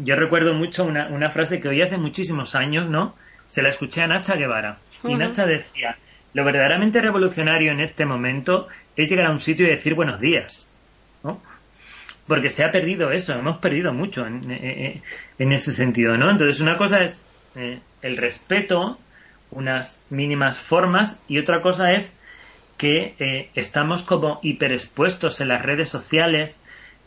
[0.00, 3.14] yo recuerdo mucho una, una frase que oí hace muchísimos años, ¿no?
[3.46, 5.14] Se la escuché a Nacha Guevara y.
[5.14, 5.96] Nacha decía,
[6.34, 8.66] lo verdaderamente revolucionario en este momento
[8.96, 10.68] es llegar a un sitio y decir buenos días.
[12.26, 16.30] Porque se ha perdido eso, hemos perdido mucho en, ese sentido, ¿no?
[16.30, 17.24] Entonces una cosa es
[17.54, 18.98] eh, el respeto,
[19.50, 22.14] unas mínimas formas y otra cosa es
[22.76, 26.60] que eh, estamos como hiperexpuestos en las redes sociales,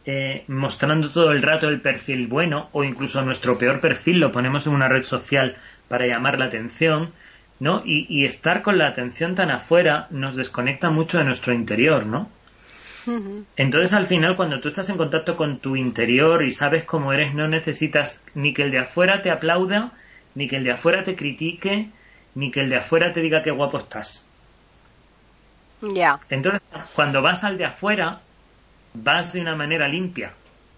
[0.05, 4.65] eh, mostrando todo el rato el perfil bueno o incluso nuestro peor perfil lo ponemos
[4.65, 5.57] en una red social
[5.88, 7.11] para llamar la atención,
[7.59, 7.84] ¿no?
[7.86, 12.30] Y estar con la atención tan afuera nos desconecta mucho de nuestro interior, ¿no?
[13.55, 17.34] Entonces al final cuando tú estás en contacto con tu interior y sabes cómo eres,
[17.34, 19.91] no necesitas ni que el de afuera te aplauda,
[20.36, 21.89] ni que el de afuera te critique,
[22.36, 24.28] ni que el de afuera te diga qué guapo estás.
[25.82, 26.20] Ya.
[26.30, 26.62] Entonces,
[26.95, 28.22] cuando vas al de afuera,
[28.93, 30.34] vas de una manera limpia.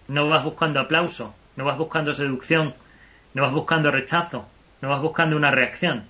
[0.07, 2.73] No vas buscando aplauso, no vas buscando seducción,
[3.33, 4.47] no vas buscando rechazo,
[4.81, 6.05] no vas buscando una reacción.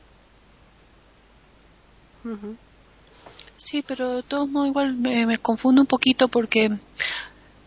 [3.64, 6.70] Sí, pero de todos modos igual me, me confundo un poquito porque,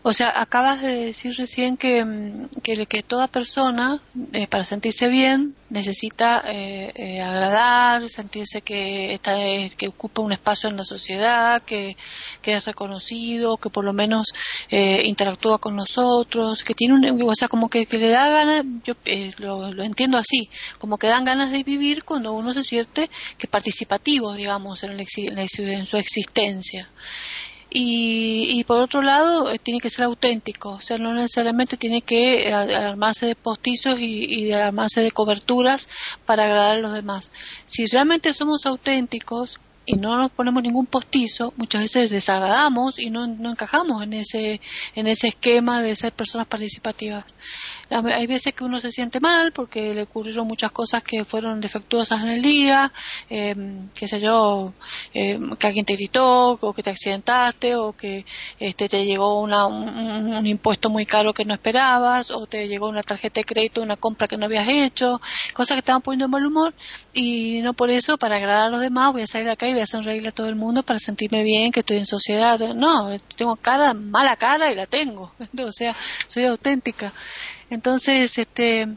[0.07, 4.03] o sea, acabas de decir recién que, mm, que, toda persona,
[4.33, 9.35] eh, para sentirse bien, necesita eh, eh, agradar, sentirse que, está,
[9.75, 11.97] que ocupa un espacio en la sociedad, que,
[12.43, 14.31] que es reconocido, que por lo menos
[14.69, 18.61] eh, interactúa con nosotros, que tiene un, o sea, como que, que le da ganas,
[18.83, 18.93] yo
[19.39, 23.47] lo, lo entiendo así, como que dan ganas de vivir cuando uno se siente que
[23.47, 26.91] participativo, digamos, en, el en su existencia.
[27.69, 32.01] Y, y por otro lado, eh, tiene que ser auténtico, o sea, no necesariamente tiene
[32.01, 35.89] que eh, armarse de postizos y, y armarse de coberturas
[36.25, 37.31] para agradar a los demás.
[37.65, 43.27] Si realmente somos auténticos y no nos ponemos ningún postizo, muchas veces desagradamos y no,
[43.27, 44.61] no encajamos en ese,
[44.95, 47.25] en ese esquema de ser personas participativas.
[47.89, 52.21] Hay veces que uno se siente mal porque le ocurrieron muchas cosas que fueron defectuosas
[52.23, 52.91] en el día,
[53.29, 53.55] eh,
[53.93, 54.73] qué sé yo,
[55.13, 58.25] eh, que alguien te gritó, o que te accidentaste, o que
[58.57, 62.67] este, te llegó una, un, un- un impuesto muy caro que no esperabas, o te
[62.67, 65.19] llegó una tarjeta de crédito de una compra que no habías hecho,
[65.53, 66.75] cosas que estaban poniendo en mal humor,
[67.13, 69.81] y no por eso, para agradar a los demás, voy a salir acá y voy
[69.81, 72.59] a sonreírle a todo el mundo para sentirme bien, que estoy en sociedad.
[72.75, 75.33] No, tengo cara, mala cara y la tengo.
[75.65, 75.95] O sea,
[76.27, 77.11] soy auténtica.
[77.75, 78.87] Entonces, este,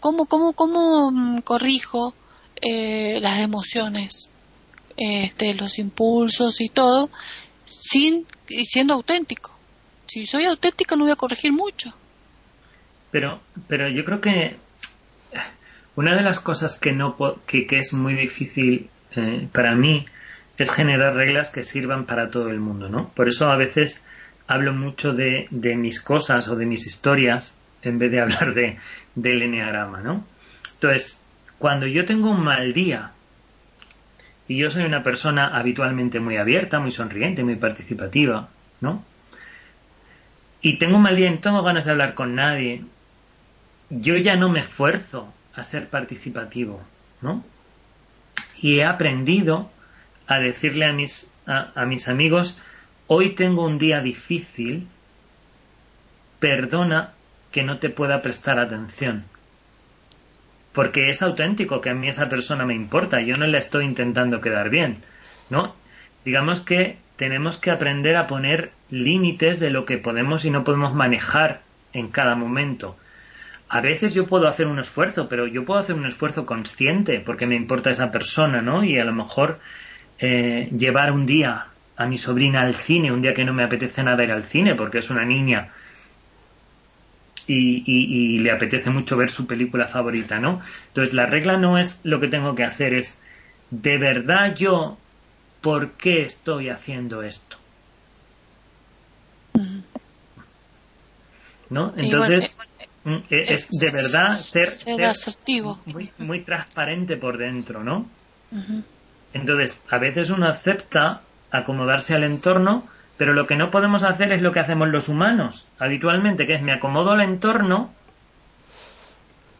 [0.00, 2.12] ¿cómo, cómo, cómo mm, corrijo
[2.60, 4.32] eh, las emociones,
[4.96, 7.08] este, los impulsos y todo,
[7.64, 9.52] sin y siendo auténtico?
[10.06, 11.94] Si soy auténtica no voy a corregir mucho.
[13.12, 14.56] Pero, pero yo creo que
[15.94, 17.16] una de las cosas que no
[17.46, 20.04] que, que es muy difícil eh, para mí
[20.58, 23.08] es generar reglas que sirvan para todo el mundo, ¿no?
[23.10, 24.04] Por eso a veces
[24.48, 27.54] hablo mucho de mis cosas o de mis historias
[27.86, 28.78] en vez de hablar de,
[29.14, 30.24] del enneagrama, ¿no?
[30.74, 31.22] Entonces,
[31.58, 33.12] cuando yo tengo un mal día
[34.48, 38.48] y yo soy una persona habitualmente muy abierta, muy sonriente, muy participativa,
[38.80, 39.04] ¿no?
[40.60, 42.84] Y tengo un mal día y no tengo ganas de hablar con nadie,
[43.90, 46.82] yo ya no me esfuerzo a ser participativo,
[47.22, 47.44] ¿no?
[48.60, 49.70] Y he aprendido
[50.26, 52.58] a decirle a mis, a, a mis amigos,
[53.06, 54.88] hoy tengo un día difícil,
[56.40, 57.12] perdona
[57.56, 59.24] que no te pueda prestar atención.
[60.74, 64.42] porque es auténtico que a mí esa persona me importa, yo no le estoy intentando
[64.42, 64.98] quedar bien,
[65.48, 65.74] ¿no?
[66.22, 70.92] Digamos que tenemos que aprender a poner límites de lo que podemos y no podemos
[70.94, 71.62] manejar
[71.94, 72.98] en cada momento.
[73.70, 77.46] A veces yo puedo hacer un esfuerzo, pero yo puedo hacer un esfuerzo consciente porque
[77.46, 78.84] me importa esa persona, ¿no?
[78.84, 79.60] Y a lo mejor
[80.18, 84.02] eh, llevar un día a mi sobrina al cine, un día que no me apetece
[84.02, 85.70] nada ir al cine porque es una niña
[87.46, 90.60] y, y, le apetece mucho ver su película favorita, ¿no?
[90.88, 93.20] Entonces la regla no es lo que tengo que hacer, es
[93.70, 94.98] de verdad yo,
[95.60, 97.56] ¿por qué estoy haciendo esto?
[101.70, 101.92] ¿No?
[101.96, 102.58] Entonces,
[103.04, 105.80] mm, e, es, de verdad ser, asertivo.
[105.86, 108.06] Muy, muy, transparente por dentro, ¿no?
[109.32, 112.86] Entonces, a veces uno acepta acomodarse al entorno
[113.16, 116.62] pero lo que no podemos hacer es lo que hacemos los humanos habitualmente, que es
[116.62, 117.92] me acomodo al entorno,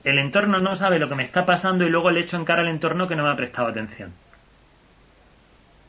[0.05, 2.63] el entorno no sabe lo que me está pasando y luego le echo en cara
[2.63, 4.13] al entorno que no me ha prestado atención.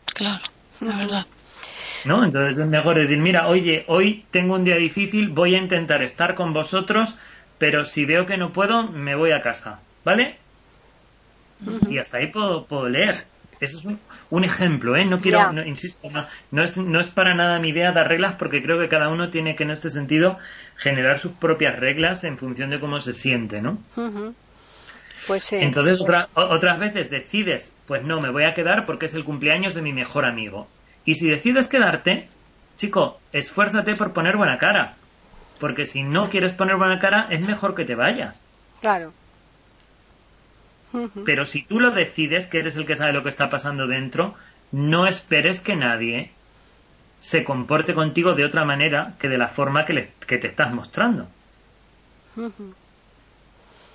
[0.05, 0.43] Claro,
[0.81, 1.25] la verdad.
[2.05, 2.23] ¿No?
[2.23, 6.35] Entonces es mejor decir, mira, oye, hoy tengo un día difícil, voy a intentar estar
[6.35, 7.15] con vosotros,
[7.57, 10.37] pero si veo que no puedo, me voy a casa, ¿vale?
[11.89, 13.25] Y hasta ahí puedo, puedo leer.
[13.59, 13.99] Eso es un,
[14.29, 15.05] un ejemplo, ¿eh?
[15.05, 16.09] No quiero, insisto,
[16.51, 19.29] no, es, no es para nada mi idea dar reglas porque creo que cada uno
[19.29, 20.37] tiene que en este sentido
[20.75, 23.79] generar sus propias reglas en función de cómo se siente, ¿no?
[25.27, 25.57] Pues sí.
[25.57, 25.99] Entonces
[26.35, 29.91] otras veces decides, pues no, me voy a quedar porque es el cumpleaños de mi
[29.91, 30.67] mejor amigo.
[31.03, 32.29] Y si decides quedarte,
[32.75, 34.95] chico, esfuérzate por poner buena cara.
[35.59, 38.41] Porque si no quieres poner buena cara, es mejor que te vayas.
[38.81, 39.11] Claro.
[41.25, 44.35] Pero si tú lo decides, que eres el que sabe lo que está pasando dentro,
[44.71, 46.31] no esperes que nadie
[47.19, 51.27] se comporte contigo de otra manera que de la forma que, te estás mostrando.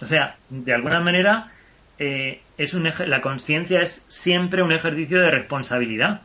[0.00, 1.52] O sea, de alguna manera,
[1.98, 6.22] eh, es un la conciencia es siempre un ejercicio de responsabilidad.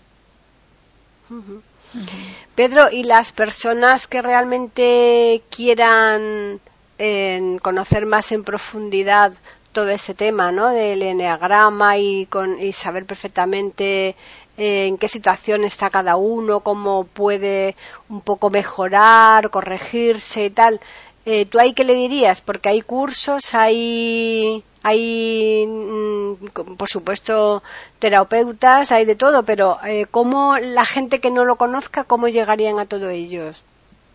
[2.56, 6.60] Pedro, ¿y las personas que realmente quieran
[6.98, 9.34] eh, conocer más en profundidad
[9.78, 10.70] todo este tema ¿no?
[10.70, 14.16] del enneagrama y, con, y saber perfectamente
[14.58, 17.76] eh, en qué situación está cada uno, cómo puede
[18.10, 20.80] un poco mejorar, corregirse y tal.
[21.28, 22.42] Eh, ¿Tú ahí qué le dirías?
[22.42, 27.62] Porque hay cursos, hay, hay mm, por supuesto,
[28.00, 32.80] terapeutas, hay de todo, pero eh, ¿cómo la gente que no lo conozca, cómo llegarían
[32.80, 33.64] a todos ellos?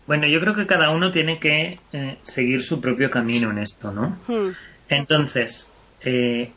[0.09, 3.93] Bueno, yo creo que cada uno tiene que eh, seguir su propio camino en esto,
[3.93, 4.19] ¿no?
[4.27, 4.51] Hmm.
[4.89, 5.73] Entonces,
[6.03, 6.53] eh,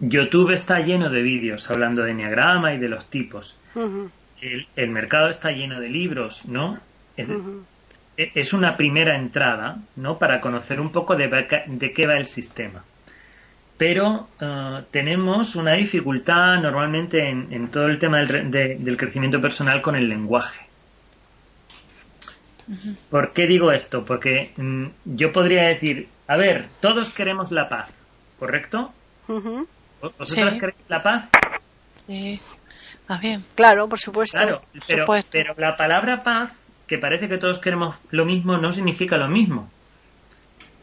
[0.00, 3.58] YouTube está lleno de vídeos hablando de Enneagrama y de los tipos.
[4.40, 6.78] el, mercado está lleno de libros, ¿no?
[7.16, 7.28] Es,
[8.16, 10.18] e, una primera entrada, ¿no?
[10.18, 11.28] Para conocer un poco de,
[11.94, 12.84] qué va el sistema.
[13.78, 20.08] Pero uh, tenemos una dificultad normalmente en, todo el tema del, crecimiento personal con el
[20.08, 20.66] lenguaje.
[23.10, 24.04] ¿Por qué digo esto?
[24.04, 27.94] Porque mm, yo podría decir, a ver, todos queremos la paz,
[28.38, 28.92] ¿correcto?
[29.28, 31.28] ¿Vosotros queréis la paz?
[32.06, 32.40] Sí,
[33.08, 33.44] más bien.
[33.54, 34.36] Claro, por supuesto.
[34.36, 34.62] Claro,
[35.30, 39.70] pero, la palabra paz, que parece que todos queremos lo mismo, no significa lo mismo.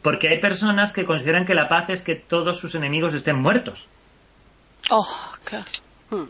[0.02, 3.88] Porque hay personas que consideran que la paz es que todos sus enemigos estén muertos.
[4.90, 5.64] Oh, claro.
[6.10, 6.28] Hmm.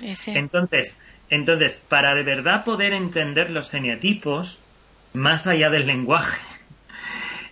[0.00, 0.96] Entonces,
[1.30, 4.58] entonces, para de verdad poder entender los geniatipos,
[5.14, 6.44] más allá del lenguaje,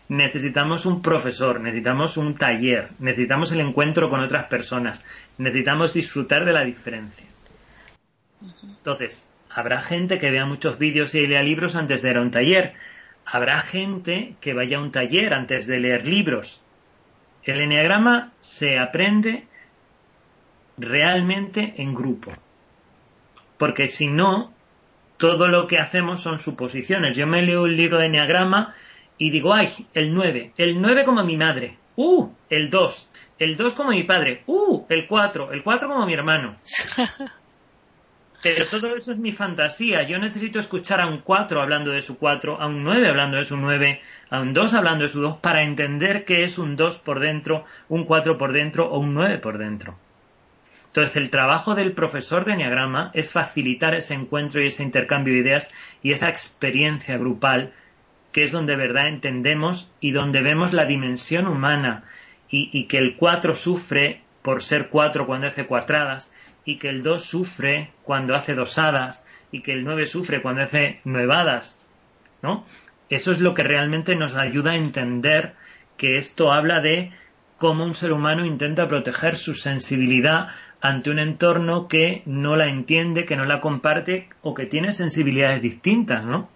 [0.09, 5.07] necesitamos un profesor, necesitamos un taller, necesitamos el encuentro con otras personas,
[5.39, 7.27] necesitamos disfrutar de la diferencia.
[8.63, 12.31] Entonces, habrá gente que vea muchos vídeos y lea libros antes de ir a un
[12.31, 12.75] taller.
[13.25, 16.61] Habrá gente que vaya a un taller antes de leer libros.
[17.45, 19.45] El enneagrama se aprende
[20.77, 22.33] realmente en grupo.
[23.59, 24.53] Porque si no,
[25.23, 27.17] todo lo que hacemos son suposiciones.
[27.17, 28.75] Yo me leo un libro de enneagrama
[29.19, 33.09] y digo, ay, el 9, el 9 como mi madre, uh, el 2,
[33.39, 36.57] el 2 como mi padre, uh, el 4, el 4 como mi hermano.
[38.43, 40.03] Pero todo eso es mi fantasía.
[40.03, 43.45] Yo necesito escuchar a un 4 hablando de su 4, a un 9 hablando de
[43.45, 46.99] su 9, a un 2 hablando de su 2, para entender qué es un 2
[46.99, 49.97] por dentro, un 4 por dentro o un 9 por dentro.
[50.93, 55.41] Entonces, el trabajo del profesor de Enneagrama es facilitar ese encuentro y ese intercambio de
[55.41, 55.73] ideas
[56.03, 57.73] y esa experiencia grupal
[58.31, 62.05] que es donde de verdad entendemos y donde vemos la dimensión humana
[62.51, 66.31] y, que el 4 sufre por ser 4 cuando hace cuatradas
[66.67, 71.01] y que el 2 sufre cuando hace dosadas y que el 9 sufre cuando hace
[71.05, 71.89] nuevadas,
[72.43, 72.67] ¿no?
[73.09, 75.55] Eso es lo que realmente nos ayuda a entender
[75.97, 77.13] que esto habla de
[77.57, 80.49] cómo un ser humano intenta proteger su sensibilidad
[80.83, 85.63] ante un entorno que no la entiende, que no la comparte o que tiene sensibilidades
[85.63, 86.51] distintas, ¿no?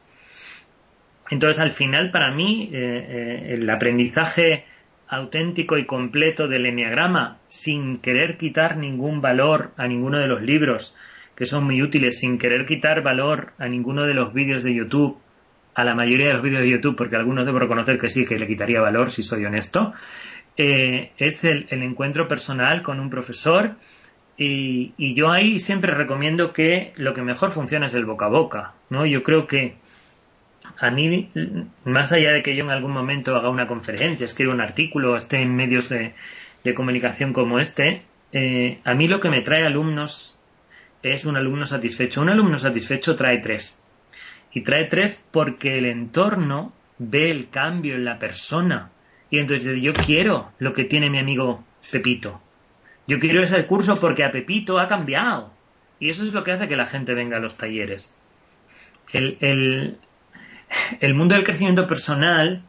[1.31, 4.65] Entonces, al final, para mí, eh, eh, el aprendizaje
[5.09, 10.97] auténtico y completo del enneagrama, sin querer quitar ningún valor a ninguno de los libros,
[11.37, 15.19] que son muy útiles, sin querer quitar valor a ninguno de los vídeos de YouTube,
[15.75, 18.39] a la mayoría de los vídeos de YouTube, porque algunos debo reconocer que sí, que
[18.39, 19.93] le quitaría valor, si soy honesto,
[20.57, 23.77] eh, es el, encuentro personal con un profesor
[24.37, 28.29] y, y, yo ahí siempre recomiendo que lo que mejor funciona es el boca a
[28.29, 29.07] boca, ¿no?
[29.07, 29.77] Yo creo que
[30.79, 31.29] a mí,
[31.85, 35.41] más allá de que yo en algún momento haga una conferencia, escriba un artículo, esté
[35.41, 36.15] en medios de,
[36.75, 40.37] comunicación como este, eh, a mí lo que me trae alumnos
[41.03, 42.21] es un alumno satisfecho.
[42.21, 43.81] Un alumno satisfecho trae tres.
[44.53, 48.91] Y trae tres porque el entorno ve el cambio en la persona.
[49.31, 52.41] Y entonces yo quiero lo que tiene mi amigo Pepito.
[53.07, 55.53] Yo quiero ese curso porque a Pepito ha cambiado.
[55.99, 58.15] Y eso es lo que hace que la gente venga a los talleres.
[59.13, 59.99] El, el,
[61.01, 62.63] el mundo del crecimiento personal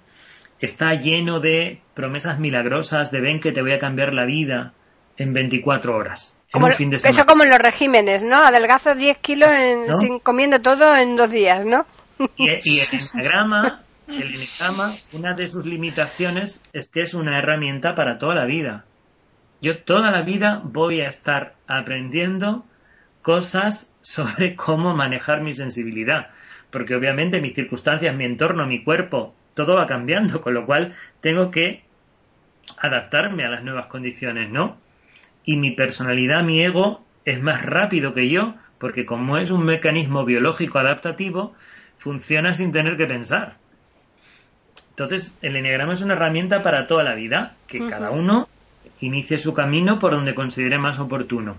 [0.59, 4.73] está lleno de promesas milagrosas de ven que te voy a cambiar la vida
[5.17, 6.39] en 24 horas.
[6.51, 8.37] Como, Eso como en los regímenes, ¿no?
[8.37, 9.49] Adelgazas 10 kilos
[9.99, 11.85] sin, comiendo todo en dos días, ¿no?
[12.37, 17.95] Y, y el enneagrama, el enneagrama, una de sus limitaciones es que es una herramienta
[17.95, 18.85] para toda la vida.
[19.61, 22.65] Yo toda la vida voy a estar aprendiendo
[23.21, 26.29] cosas sobre cómo manejar mi sensibilidad
[26.71, 31.51] porque obviamente mis circunstancias, mi entorno, mi cuerpo, todo va cambiando, con lo cual tengo
[31.51, 31.83] que
[32.77, 34.77] adaptarme a las nuevas condiciones, ¿no?
[35.45, 40.25] Y mi personalidad, mi ego, es más rápido que yo, porque como es un mecanismo
[40.25, 41.55] biológico adaptativo,
[41.97, 43.55] funciona sin tener que pensar.
[44.89, 48.47] Entonces, el enneagrama es una herramienta para toda la vida, que cada uno
[49.01, 51.55] inicie su camino por donde considere más oportuno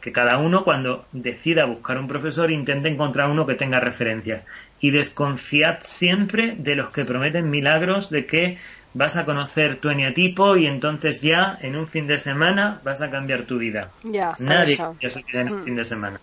[0.00, 4.46] que cada uno cuando decida buscar un profesor intente encontrar uno que tenga referencias
[4.80, 8.58] y desconfiad siempre de los que prometen milagros de que
[8.94, 13.10] vas a conocer tu eneatipo y entonces ya en un fin de semana vas a
[13.10, 13.90] cambiar tu vida.
[14.02, 15.64] Ya, Nadie cambia su vida en un mm.
[15.64, 16.20] fin de semana.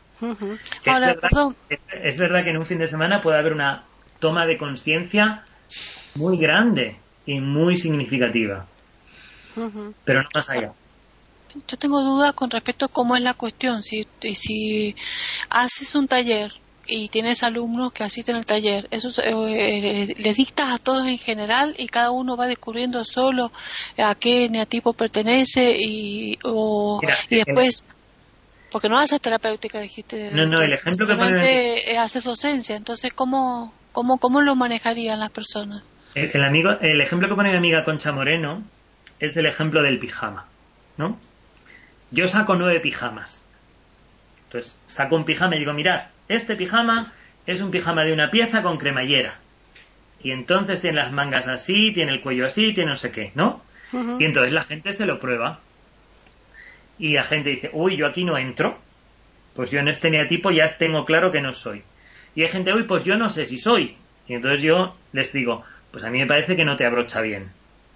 [2.03, 3.83] es, verdad, que en un fin de semana puede haber una
[4.19, 5.43] toma de conciencia
[6.15, 8.65] muy grande y muy significativa.
[10.05, 10.73] Pero no más allá
[11.67, 13.83] yo tengo dudas con respecto a cómo es la cuestión.
[13.83, 14.95] Si, si
[15.49, 16.51] haces un taller
[16.85, 21.75] y tienes alumnos que asisten al taller, eso eh, le dictas a todos en general
[21.77, 23.51] y cada uno va descubriendo solo
[23.97, 27.83] a qué neatipo pertenece y, o, y después
[28.71, 30.29] porque no haces terapéutica dijiste.
[30.33, 32.75] No no el ejemplo que pone haces docencia.
[32.75, 35.83] Entonces cómo cómo cómo lo manejarían las personas
[36.13, 38.63] el, amigo el ejemplo que pone mi amiga Concha Moreno
[39.19, 40.45] es el ejemplo del pijama
[40.97, 41.17] no
[42.11, 43.45] yo saco nueve pijamas.
[44.45, 47.11] Entonces, saco un pijama y digo, mirad, este pijama
[47.45, 49.39] es un pijama de una pieza con cremallera.
[50.23, 53.61] Y entonces tiene las mangas así, tiene el cuello así, tiene no sé qué, ¿no?
[54.19, 55.59] Y entonces la gente se lo prueba.
[56.97, 58.79] Y la gente dice, uy, yo aquí no entro.
[59.55, 61.83] Pues yo en este neatipo ya tengo claro que no soy.
[62.35, 63.97] Y hay gente, uy, pues yo no sé si soy.
[64.27, 67.49] Y entonces yo les digo, pues a mí me parece que no te abrocha bien.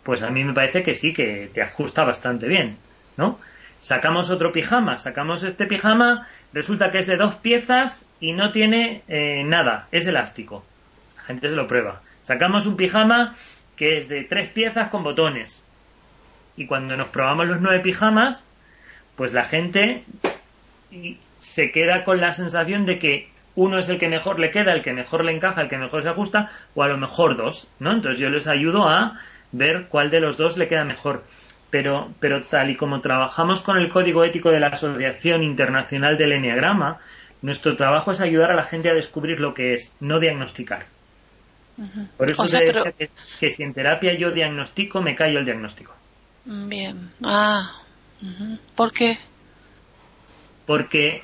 [0.04, 2.78] Pues a mí me parece que sí, que te ajusta bastante bien,
[3.18, 3.38] ¿no?
[3.80, 9.04] Sacamos otro pijama, sacamos este pijama, resulta que es de dos piezas y no tiene
[9.08, 10.64] eh, nada, es elástico.
[11.18, 12.02] La gente se lo prueba.
[12.22, 13.36] Sacamos un pijama
[13.76, 15.68] que es de tres piezas con botones.
[16.56, 18.47] Y cuando nos probamos los nueve pijamas,
[19.16, 20.04] pues la gente
[21.39, 24.82] se queda con la sensación de que uno es el que mejor le queda, el
[24.82, 27.91] que mejor le encaja, el que mejor se ajusta, o a lo mejor dos, ¿no?
[27.93, 29.20] Entonces yo les ayudo a
[29.52, 31.24] ver cuál de los dos le queda mejor
[31.72, 36.34] pero, pero tal y como trabajamos con el código ético de la Asociación Internacional del
[36.34, 36.99] Enneagrama,
[37.41, 40.86] nuestro trabajo es ayudar a la gente a descubrir lo que es, no diagnosticar.
[42.18, 42.60] Por eso se
[43.39, 45.95] que, si en terapia yo diagnostico, me callo el diagnóstico.
[46.45, 47.10] Bien.
[47.24, 47.82] Ah.
[48.76, 49.18] ¿Por qué?
[50.68, 51.24] Porque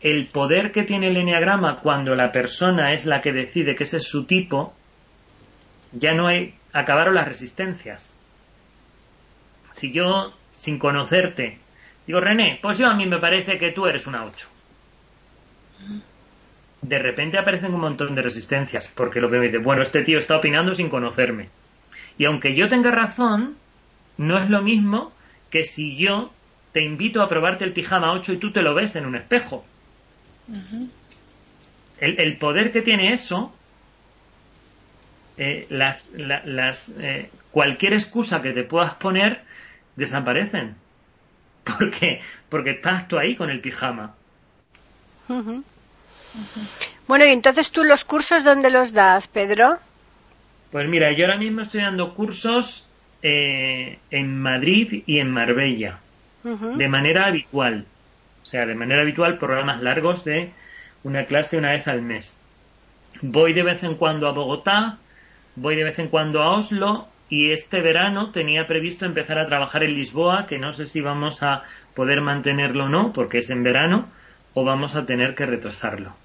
[0.00, 3.98] el poder que tiene el enneagrama cuando la persona es la que decide que ese
[3.98, 4.72] es su tipo,
[5.92, 8.12] ya no hay, acabaron las resistencias
[9.72, 11.58] si yo, sin conocerte,
[12.06, 14.48] digo, René, pues yo a mí me parece que tú eres una 8.
[16.82, 20.18] De repente aparecen un montón de resistencias, porque lo que me dice, bueno, este tío
[20.18, 21.48] está opinando sin conocerme.
[22.18, 23.56] Y aunque yo tenga razón,
[24.16, 25.12] no es lo mismo
[25.50, 26.32] que si yo
[26.72, 29.64] te invito a probarte el pijama 8 y tú te lo ves en un espejo.
[32.00, 33.54] el, poder que tiene eso,
[35.36, 39.42] eh, las, las, eh, cualquier excusa que te puedas poner
[39.96, 40.76] desaparecen.
[41.64, 42.20] ¿Por qué?
[42.48, 44.14] Porque estás tú ahí con el pijama.
[47.06, 49.78] Bueno, y entonces tú los cursos, ¿dónde los das, Pedro?
[50.72, 52.86] Pues mira, yo ahora mismo estoy dando cursos
[53.22, 55.98] eh, en Madrid y en Marbella,
[56.42, 57.84] de manera habitual.
[58.42, 60.50] O sea, de manera habitual, programas largos de
[61.02, 62.36] una clase una vez al mes.
[63.22, 64.98] Voy de vez en cuando a Bogotá,
[65.60, 69.84] voy de vez en cuando a Oslo y este verano tenía previsto empezar a trabajar
[69.84, 71.62] en Lisboa, que no sé si vamos a
[71.94, 74.08] poder mantenerlo o no, porque es en verano,
[74.54, 76.16] o vamos a tener que retrasarlo.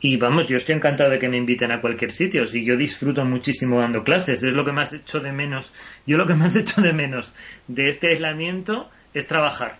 [0.00, 2.46] Y vamos, yo estoy encantado de que me inviten a cualquier sitio.
[2.46, 5.72] Si yo disfruto muchísimo dando clases, es lo que más hecho de menos.
[6.06, 7.34] Yo lo que más hecho de menos
[7.66, 9.78] de este aislamiento es trabajar.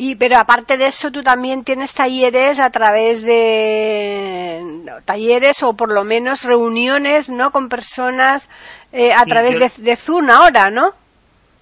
[0.00, 5.92] Y pero aparte de eso, tú también tienes talleres a través de talleres o por
[5.92, 7.50] lo menos reuniones, ¿no?
[7.50, 8.48] Con personas
[8.92, 10.92] eh, a través de, de Zoom ahora, ¿no?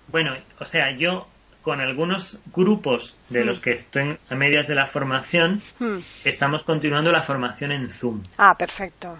[0.08, 1.26] Bueno, o sea, yo
[1.62, 5.98] con algunos grupos de los que estoy a medias de la formación, hmm.
[6.26, 8.22] estamos continuando la formación en Zoom.
[8.36, 9.16] Ah, perfecto.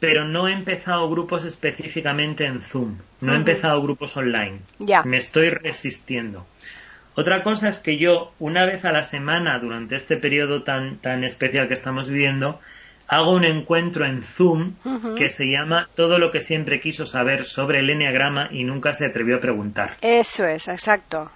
[0.00, 2.98] Pero no he empezado grupos específicamente en Zoom.
[3.20, 4.58] No he empezado grupos online.
[4.80, 5.04] Ya.
[5.04, 6.44] Me estoy resistiendo.
[7.14, 11.24] Otra cosa es que yo, una vez a la semana, durante este periodo tan, tan
[11.24, 12.58] especial que estamos viviendo,
[13.06, 14.74] hago un encuentro en Zoom
[15.18, 19.06] que se llama Todo lo que siempre quiso saber sobre el Enneagrama y nunca se
[19.06, 19.96] atrevió a preguntar.
[20.00, 21.30] Eso es, exacto.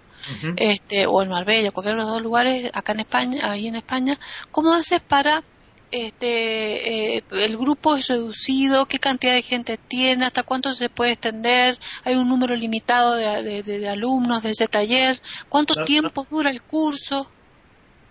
[0.56, 4.18] este, o en Marbella, cualquiera de los dos lugares, acá en España, ahí en España,
[4.50, 5.42] ¿cómo haces para
[5.91, 11.12] este eh, el grupo es reducido, qué cantidad de gente tiene, hasta cuánto se puede
[11.12, 15.18] extender, hay un número limitado de, alumnos de ese taller,
[15.49, 17.30] cuánto tiempo dura el curso.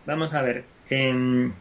[0.06, 1.54] Vamos a ver, em,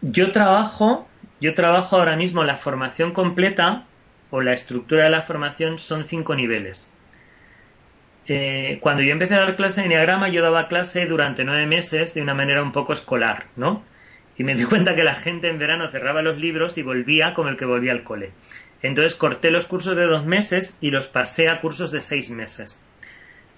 [0.00, 1.08] yo trabajo,
[1.40, 3.84] yo trabajo ahora mismo la formación completa
[4.30, 6.92] o la estructura de la formación son cinco niveles.
[8.28, 12.14] Eh, cuando yo empecé a dar clase de Enneagrama, yo daba clase durante nueve meses
[12.14, 13.82] de una manera un poco escolar, ¿no?
[14.36, 17.48] Y me di cuenta que la gente en verano cerraba los libros y volvía como
[17.48, 18.30] el que volvía al cole.
[18.82, 22.84] Entonces corté los cursos de dos meses y los pasé a cursos de seis meses.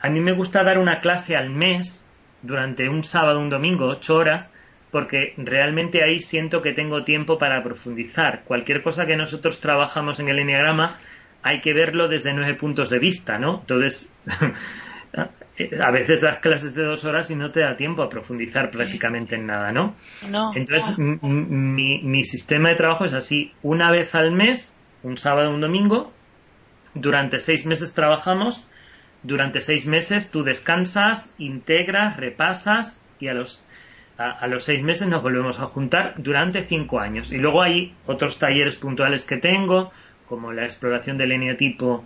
[0.01, 2.07] A mí me gusta dar una clase al mes
[2.43, 4.53] durante un sábado, un domingo, ocho horas,
[4.91, 8.43] porque realmente ahí siento que tengo tiempo para profundizar.
[8.45, 10.99] Cualquier cosa que nosotros trabajamos en el Enneagrama
[11.43, 13.61] hay que verlo desde nueve puntos de vista, ¿no?
[13.61, 14.15] Entonces,
[15.81, 19.37] a veces das clases de dos horas y no te da tiempo a profundizar prácticamente
[19.37, 19.95] en nada, ¿no?
[20.29, 20.53] No.
[20.55, 25.61] Entonces, Mi, mi sistema de trabajo es así, una vez al mes, un sábado, un
[25.61, 26.13] domingo,
[26.95, 28.67] durante seis meses trabajamos,
[29.23, 33.67] durante seis meses tú descansas, integras, repasas y a los
[34.17, 37.33] a, los seis meses nos volvemos a juntar durante cinco años.
[37.33, 39.91] Y luego hay otros talleres puntuales que tengo,
[40.29, 42.05] como la exploración del eneatipo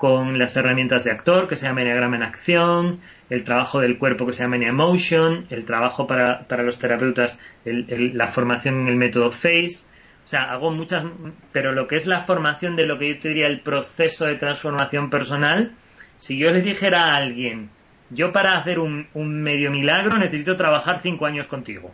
[0.00, 4.24] con las herramientas de actor, que se llama Enneagrama en Acción, el trabajo del cuerpo
[4.26, 9.30] que se llama Emotion, el trabajo para, para los terapeutas, la formación en el método
[9.30, 9.84] FACE.
[10.24, 11.04] O sea, hago muchas,
[11.52, 14.36] pero lo que es la formación de lo que yo te diría el proceso de
[14.36, 15.72] transformación personal,
[16.16, 17.68] si yo le dijera a alguien,
[18.08, 21.92] yo para hacer un, medio milagro necesito trabajar cinco años contigo.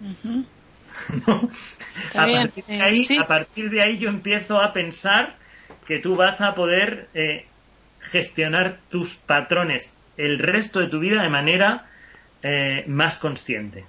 [2.16, 5.36] A, partir de ahí, yo empiezo a pensar
[5.86, 7.46] que tú vas a poder eh,
[8.00, 11.86] gestionar tus patrones el resto de tu vida de manera
[12.42, 13.84] eh, más consciente.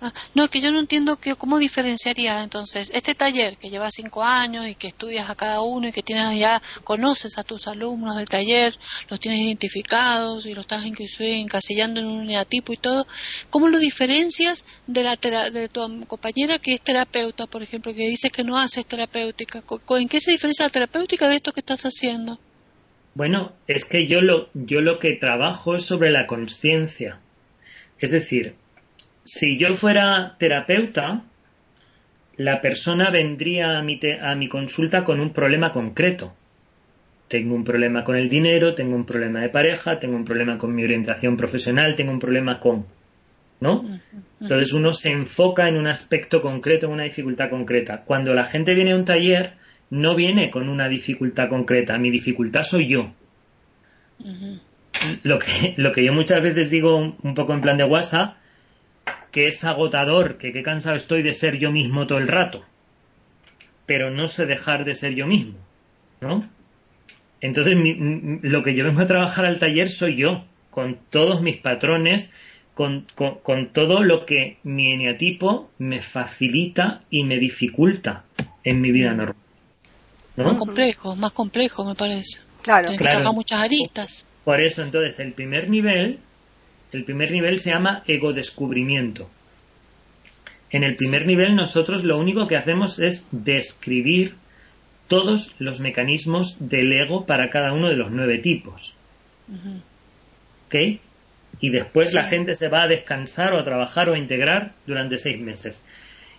[0.00, 4.22] Ah, no, que yo no entiendo que, cómo diferenciaría entonces este taller que lleva cinco
[4.22, 8.16] años y que estudias a cada uno y que tienes ya conoces a tus alumnos
[8.16, 8.74] del taller,
[9.08, 13.06] los tienes identificados y los estás encasillando en un tipo y todo.
[13.50, 18.30] ¿Cómo lo diferencias de la de tu compañera que es terapeuta, por ejemplo, que dices
[18.30, 19.64] que no haces terapéutica?
[19.90, 22.38] ¿En qué se diferencia la terapéutica de esto que estás haciendo?
[23.14, 27.20] Bueno, es que yo lo, yo lo que trabajo es sobre la conciencia.
[27.98, 28.54] Es decir,
[29.28, 31.22] si yo fuera terapeuta,
[32.36, 36.32] la persona vendría a mi, a mi consulta con un problema concreto.
[37.28, 40.74] Tengo un problema con el dinero, tengo un problema de pareja, tengo un problema con
[40.74, 42.86] mi orientación profesional, tengo un problema con...
[43.60, 43.84] ¿No?
[44.40, 48.04] Entonces uno se enfoca en un aspecto concreto, en una dificultad concreta.
[48.04, 49.54] Cuando la gente viene a un taller,
[49.90, 51.98] no viene con una dificultad concreta.
[51.98, 53.12] Mi dificultad soy yo.
[55.24, 58.37] lo, que, lo que yo muchas veces digo un poco en plan de WhatsApp
[59.30, 62.64] que es agotador, que qué cansado estoy de ser yo mismo todo el rato,
[63.86, 65.58] pero no sé dejar de ser yo mismo,
[66.20, 66.48] ¿no?
[67.40, 67.74] Entonces,
[68.42, 72.32] lo que yo vengo a trabajar al taller soy yo, con todos mis patrones,
[72.74, 78.24] con, con, todo lo que mi eneatipo me facilita y me dificulta
[78.64, 79.36] en mi vida normal.
[80.36, 82.42] Más complejo, más complejo me parece.
[82.62, 83.32] Claro, claro.
[83.32, 84.26] muchas aristas.
[84.44, 86.20] Por eso, entonces, el primer nivel
[86.92, 89.28] el primer nivel se llama ego descubrimiento.
[90.70, 94.34] En el primer nivel nosotros lo único que hacemos es describir
[95.08, 98.94] todos los mecanismos del ego para cada uno de los nueve tipos.
[100.66, 100.74] ¿Ok?
[101.60, 105.16] Y después la gente se va a descansar o a trabajar o a integrar durante
[105.16, 105.82] seis meses.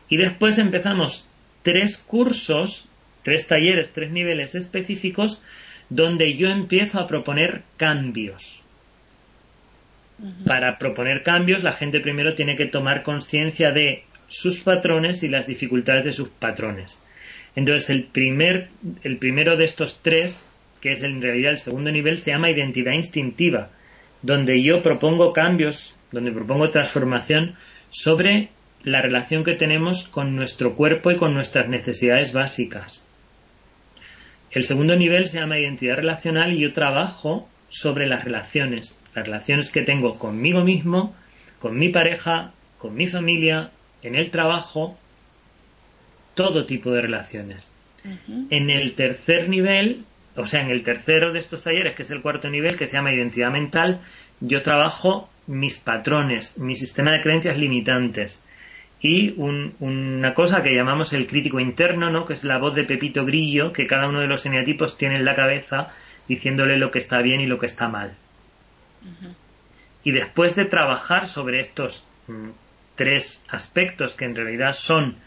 [0.08, 1.28] Y después empezamos
[1.64, 2.88] tres cursos,
[3.24, 5.42] tres talleres, tres niveles específicos,
[5.90, 8.64] donde yo empiezo a proponer cambios.
[10.46, 15.48] Para proponer cambios, la gente primero tiene que tomar conciencia de sus patrones y las
[15.48, 17.02] dificultades de sus patrones.
[17.56, 18.70] Entonces, el, primer,
[19.04, 20.46] el primero de estos tres,
[20.82, 23.70] que es en realidad el segundo nivel, se llama identidad instintiva,
[24.22, 27.56] donde yo propongo cambios, donde propongo transformación
[27.90, 28.50] sobre
[28.84, 33.10] la relación que tenemos con nuestro cuerpo y con nuestras necesidades básicas.
[34.52, 39.70] El segundo nivel se llama identidad relacional y yo trabajo sobre las relaciones, las relaciones
[39.70, 41.16] que tengo conmigo mismo,
[41.60, 44.98] con mi pareja, con mi familia, en el trabajo,
[46.34, 47.74] todo tipo de relaciones.
[48.50, 50.06] En el tercer nivel,
[50.36, 52.94] o sea, en el tercero de estos talleres, que es el cuarto nivel, que se
[52.94, 54.00] llama identidad mental,
[54.40, 58.46] yo trabajo mis patrones, mi sistema de creencias limitantes
[59.02, 62.26] y una cosa que llamamos el crítico interno, ¿no?
[62.26, 65.26] que es la voz de Pepito Grillo que cada uno de los eneatipos tiene en
[65.26, 65.88] la cabeza
[66.28, 68.12] diciéndole lo que está bien y lo que está mal.
[70.04, 72.50] Y después de trabajar sobre estos mm,
[72.96, 75.18] tres aspectos que en realidad son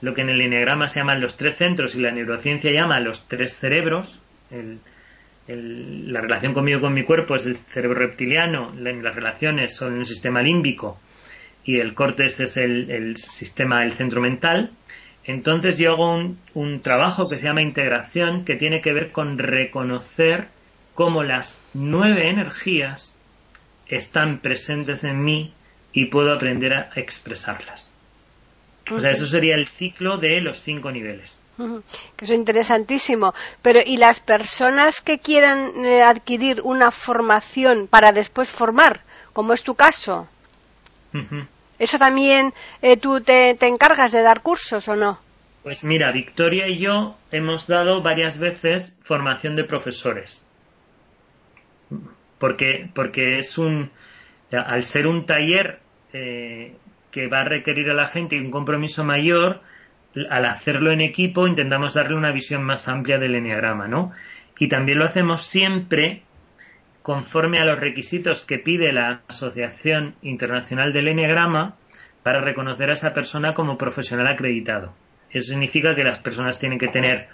[0.00, 3.28] lo que en el enneagrama se llaman los tres centros y la neurociencia llama los
[3.28, 4.20] tres cerebros,
[5.46, 10.42] la relación conmigo con mi cuerpo es el cerebro reptiliano, las relaciones son el sistema
[10.42, 11.00] límbico
[11.64, 14.72] y el corte este es el, sistema del centro mental.
[15.24, 19.38] Entonces yo hago un, un trabajo que se llama integración que tiene que ver con
[19.38, 20.48] reconocer
[20.94, 23.16] cómo las nueve energías
[23.86, 25.52] están presentes en mí
[25.92, 27.90] y puedo aprender a expresarlas.
[28.90, 31.40] O sea, eso sería el ciclo de los cinco niveles.
[32.16, 33.32] Que es interesantísimo.
[33.60, 39.62] Pero, ¿y las personas que quieran eh, adquirir una formación para después formar, como es
[39.62, 40.28] tu caso?
[41.78, 45.20] ¿Eso también eh, tú te, te encargas de dar cursos o no?
[45.62, 50.44] Pues mira, Victoria y yo hemos dado varias veces formación de profesores
[52.38, 53.90] porque, porque es un,
[54.50, 55.80] al ser un taller
[56.12, 56.74] eh,
[57.10, 59.60] que va a requerir a la gente un compromiso mayor,
[60.28, 64.12] al hacerlo en equipo intentamos darle una visión más amplia del enneagrama, ¿no?
[64.58, 66.22] Y también lo hacemos siempre
[67.02, 71.76] conforme a los requisitos que pide la Asociación Internacional del Enneagrama
[72.22, 74.94] para reconocer a esa persona como profesional acreditado.
[75.30, 77.28] Eso significa que las personas tienen que tener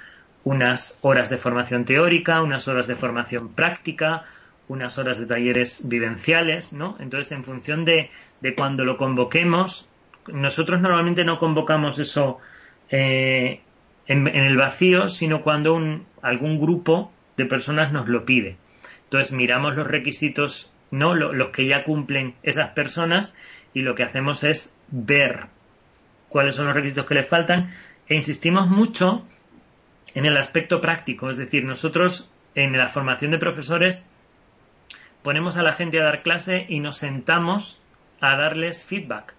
[0.45, 4.25] unas horas de formación teórica, unas horas de formación práctica,
[4.69, 6.97] unas horas de talleres vivenciales, ¿no?
[7.01, 8.11] Entonces, en función de,
[8.41, 9.89] de cuando lo convoquemos,
[10.29, 12.39] nosotros normalmente no convocamos eso
[12.91, 13.61] eh,
[14.07, 18.57] en, el vacío, sino cuando un, algún grupo de personas nos lo pide.
[19.05, 21.15] Entonces, miramos los requisitos, ¿no?
[21.15, 23.37] los que ya cumplen esas personas
[23.75, 25.47] y lo que hacemos es ver
[26.29, 27.73] cuáles son los requisitos que les faltan
[28.09, 29.25] e insistimos mucho
[30.15, 34.05] en el aspecto práctico, es decir, nosotros en la formación de profesores
[35.23, 37.81] ponemos a la gente a dar clase y nos sentamos
[38.21, 39.35] a darles feedback.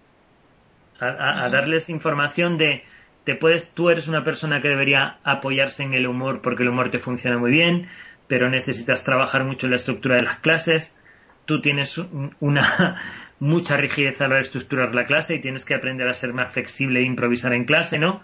[1.00, 2.84] a, darles información de
[3.24, 6.90] te puedes, tú eres una persona que debería apoyarse en el humor porque el humor
[6.90, 7.88] te funciona muy bien,
[8.28, 10.96] pero necesitas trabajar mucho en la estructura de las clases.
[11.44, 12.00] Tú tienes
[12.40, 13.00] una
[13.40, 16.32] mucha rigidez a la hora de estructurar la clase y tienes que aprender a ser
[16.32, 18.22] más flexible e improvisar en clase, ¿no?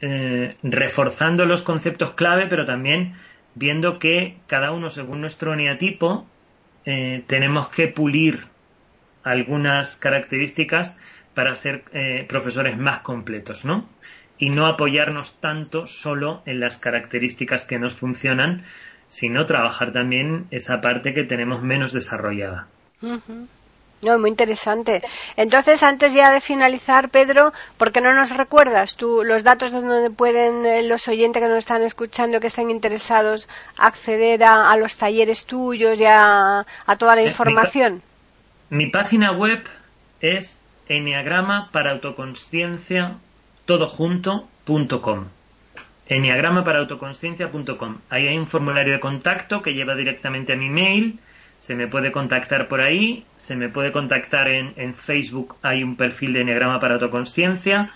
[0.00, 3.14] Eh, reforzando los conceptos clave, pero también
[3.54, 6.26] viendo que cada uno, según nuestro eneatipo,
[6.84, 8.46] eh, tenemos que pulir
[9.22, 10.96] algunas características
[11.34, 13.88] para ser eh, profesores más completos, ¿no?
[14.38, 18.64] Y no apoyarnos tanto solo en las características que nos funcionan,
[19.06, 22.66] sino trabajar también esa parte que tenemos menos desarrollada.
[24.02, 25.00] No, muy interesante.
[25.36, 30.10] Entonces, antes ya de finalizar, Pedro, ¿por qué no nos recuerdas tú los datos donde
[30.10, 35.46] pueden eh, los oyentes que nos están escuchando, que están interesados, acceder a, los talleres
[35.46, 36.66] tuyos y a,
[36.98, 38.02] toda la eh, información?
[38.70, 39.62] Mi, página web
[40.20, 43.18] es enneagrama para autoconsciencia
[43.66, 43.86] todo
[46.08, 47.98] Enneagrama para autoconsciencia.com.
[48.10, 51.20] Ahí hay un formulario de contacto que lleva directamente a mi mail
[51.62, 55.94] se me puede contactar por ahí, se me puede contactar en, en Facebook, hay un
[55.94, 57.92] perfil de Enneagrama para Autoconsciencia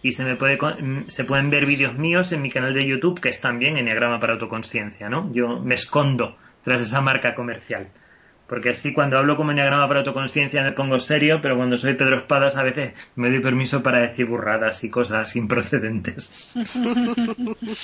[0.00, 3.20] y se me puede mm, se pueden ver vídeos míos en mi canal de YouTube
[3.20, 5.30] que es también Enneagrama para Autoconsciencia, ¿no?
[5.34, 7.88] Yo me escondo tras esa marca comercial.
[8.48, 12.20] Porque así cuando hablo como Enneagrama para Autoconsciencia me pongo serio, pero cuando soy Pedro
[12.20, 16.54] Espadas a veces me doy permiso para decir burradas y cosas improcedentes.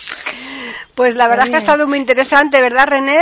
[0.95, 3.21] Pues la verdad es que ha estado muy interesante, ¿verdad, René?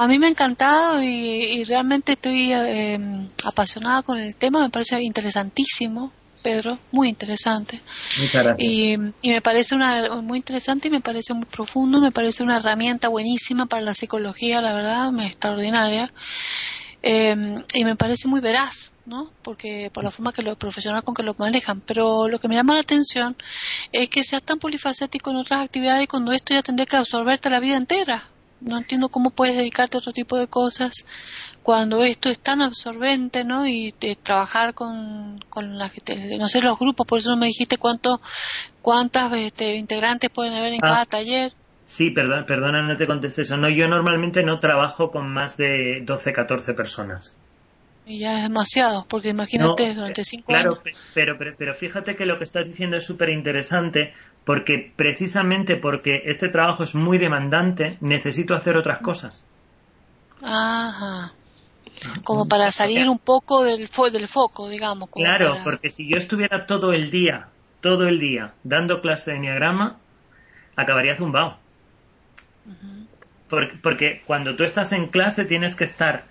[0.00, 2.98] A mí me ha encantado y, realmente estoy eh,
[3.44, 6.10] apasionada con el tema, me parece interesantísimo,
[6.42, 7.82] Pedro, muy interesante.
[8.18, 8.70] Muchas gracias.
[8.70, 13.08] Y, me parece una, muy interesante y me parece muy profundo, me parece una herramienta
[13.08, 16.10] buenísima para la psicología, la verdad, extraordinaria.
[17.02, 19.30] Eh, y me parece muy veraz, ¿no?
[19.42, 21.82] Porque por la forma que lo profesional con que lo manejan.
[21.82, 23.36] Pero lo que me llama la atención
[23.92, 27.60] es que seas tan polifacético en otras actividades cuando esto ya tendría que absorberte la
[27.60, 28.30] vida entera
[28.60, 31.04] no entiendo cómo puedes dedicarte a otro tipo de cosas
[31.62, 33.66] cuando esto es tan absorbente, ¿no?
[33.66, 37.78] Y trabajar con, con la gente, no sé, los grupos, por eso no me dijiste
[37.78, 38.20] cuánto,
[38.82, 40.88] cuántas este, integrantes pueden haber en ah.
[40.88, 41.52] cada taller.
[41.84, 43.56] Sí, perdón, perdona, no te contesté eso.
[43.56, 47.36] No, yo normalmente no trabajo con más de 12, 14 personas.
[48.06, 50.78] Y ya es demasiado, porque imagínate durante cinco años.
[50.78, 54.14] Claro, pero, pero, pero fíjate que lo que estás diciendo es súper interesante,
[54.44, 59.46] porque precisamente porque este trabajo es muy demandante, necesito hacer otras cosas.
[60.42, 61.32] Ajá.
[62.24, 65.10] Como para salir un poco del, del foco, digamos.
[65.10, 67.48] claro, porque si yo estuviera todo el día,
[67.82, 69.98] todo el día, dando clase de enneagrama,
[70.76, 71.58] acabaría zumbado.
[73.50, 76.24] porque, porque cuando tú estás en clase tienes que estar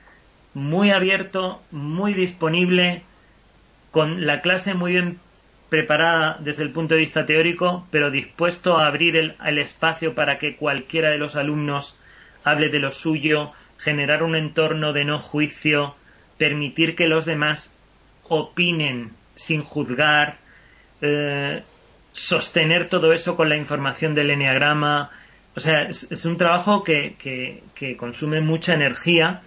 [0.56, 3.04] muy abierto, muy disponible,
[3.92, 5.20] con la clase muy bien
[5.70, 10.56] preparada desde el punto de vista teórico, pero dispuesto a abrir el, espacio para que
[10.56, 11.98] cualquiera de los alumnos
[12.44, 15.96] hable de lo suyo, generar un entorno de no juicio,
[16.38, 17.78] permitir que los demás
[18.24, 20.38] opinen sin juzgar,
[21.02, 21.64] eh,
[22.12, 25.12] sostener todo eso con la información del eneagrama.
[25.56, 27.16] O sea, es, un trabajo que,
[27.76, 29.42] que, consume mucha energía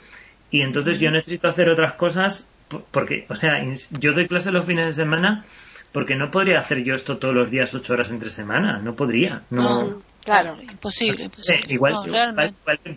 [0.51, 2.49] y entonces yo necesito hacer otras cosas
[2.91, 3.63] porque, o sea,
[3.99, 5.45] yo doy clases los fines de semana
[5.93, 9.43] porque no podría hacer yo esto todos los días ocho horas entre semana, no podría.
[9.51, 11.25] No, claro, imposible.
[11.25, 11.61] imposible.
[11.69, 11.95] igual,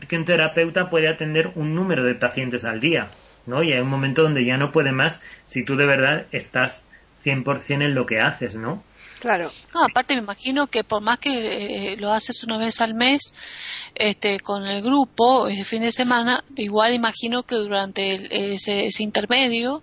[0.08, 3.10] que un terapeuta puede atender un número de pacientes al día,
[3.46, 3.64] ¿no?
[3.64, 6.84] Y hay un momento donde ya no puede más si tú de verdad estás
[7.26, 8.84] 100% en lo que haces, ¿no?
[9.20, 9.50] Claro.
[9.74, 13.34] aparte me imagino que por más que eh, lo haces una vez al mes
[13.96, 19.82] este, con el grupo, ese fin de semana, igual imagino que durante ese, intermedio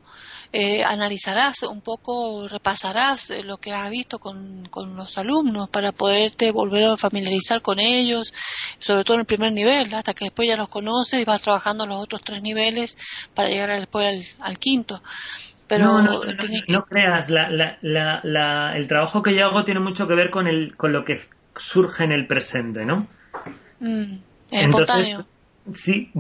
[0.55, 5.92] eh, analizarás un poco, repasarás eh, lo que has visto con, con, los alumnos para
[5.92, 8.34] poderte volver a familiarizar con ellos,
[8.78, 11.86] sobre todo en el primer nivel, hasta que después ya los conoces y vas trabajando
[11.86, 12.98] los otros tres niveles
[13.34, 15.03] para llegar después al, quinto.
[15.68, 16.20] Pero no, no,
[16.68, 20.46] no, creas, la, la, la, el trabajo que yo hago tiene mucho que ver con,
[20.46, 21.18] el, con lo que
[21.57, 23.07] surge en el presente, ¿no?
[23.80, 24.18] Mm,
[24.50, 25.16] Entonces,
[25.72, 26.11] sí,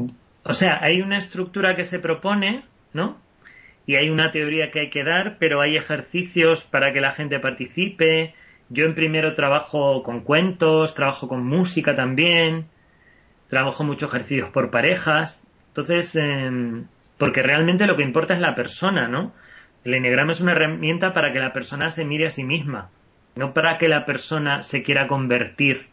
[0.42, 2.64] o sea, hay una estructura que se propone,
[2.94, 3.20] ¿no?
[3.86, 7.40] Y hay una teoría que hay que dar, pero hay ejercicios para que la gente
[7.40, 8.34] participe.
[8.68, 12.66] Yo en primero trabajo con cuentos, trabajo con música también,
[13.48, 15.42] trabajo muchos ejercicios por parejas.
[15.68, 16.86] Entonces, em,
[17.18, 19.32] porque realmente lo que importa es la persona, ¿no?
[19.84, 22.90] El enneagrama es una herramienta para que la persona se mire a sí misma,
[23.34, 25.91] no para que la persona se quiera convertir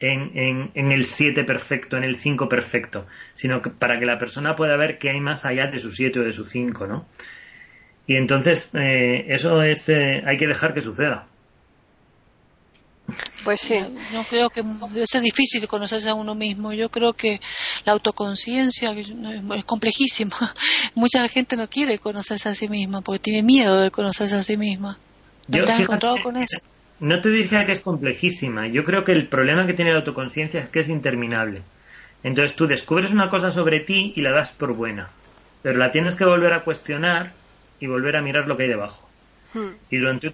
[0.00, 4.54] en, en, el 7 perfecto, en el 5 perfecto, sino que para que la persona
[4.54, 7.06] pueda ver que hay más allá de su 7 o de su 5, ¿no?
[8.06, 11.26] Y entonces eh, eso es eh, hay que dejar que suceda.
[13.44, 13.78] Pues sí.
[14.12, 16.72] No creo que debe ser difícil conocerse a uno mismo.
[16.72, 17.40] Yo creo que
[17.84, 19.12] la autoconciencia es
[19.64, 20.54] complejísima.
[20.94, 24.56] Mucha gente no quiere conocerse a sí misma porque tiene miedo de conocerse a sí
[24.56, 24.98] misma.
[25.46, 26.58] ¿No te has encontrado con eso?
[27.04, 28.66] No te diría que es complejísima.
[28.66, 31.60] Yo creo que el problema que tiene la autoconciencia es que es interminable.
[32.22, 35.10] Entonces tú descubres una cosa sobre ti y la das por buena.
[35.62, 37.32] Pero la tienes que volver a cuestionar
[37.78, 39.06] y volver a mirar lo que hay debajo.
[39.52, 39.72] Hmm.
[39.90, 40.32] Y durante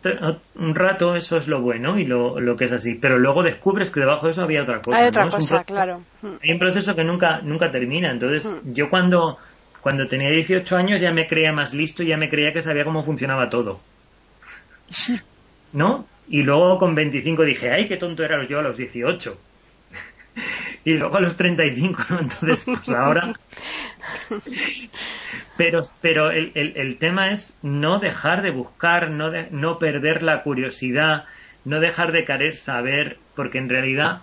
[0.54, 2.94] un rato eso es lo bueno y lo, lo, que es así.
[2.94, 4.96] Pero luego descubres que debajo de eso había otra cosa.
[4.96, 6.02] Hay otra cosa, claro.
[6.22, 6.36] Hmm.
[6.40, 8.12] Hay un proceso que nunca, nunca termina.
[8.12, 8.72] Entonces, hmm.
[8.72, 9.38] yo cuando,
[9.80, 12.84] cuando tenía 18 años ya me creía más listo y ya me creía que sabía
[12.84, 13.80] cómo funcionaba todo.
[15.72, 16.06] ¿No?
[16.30, 19.36] Y luego con 25 dije, ay, qué tonto era yo a los 18.
[20.84, 22.20] y luego a los 35, ¿no?
[22.20, 23.34] Entonces, pues ahora
[25.56, 31.24] pero pero el, el, tema es no dejar de buscar, no, no perder la curiosidad,
[31.64, 34.20] no dejar de querer saber, porque en realidad,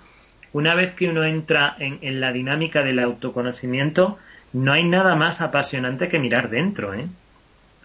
[0.53, 4.17] una vez que uno entra en, en la dinámica del autoconocimiento,
[4.53, 7.07] no hay nada más apasionante que mirar dentro, ¿eh?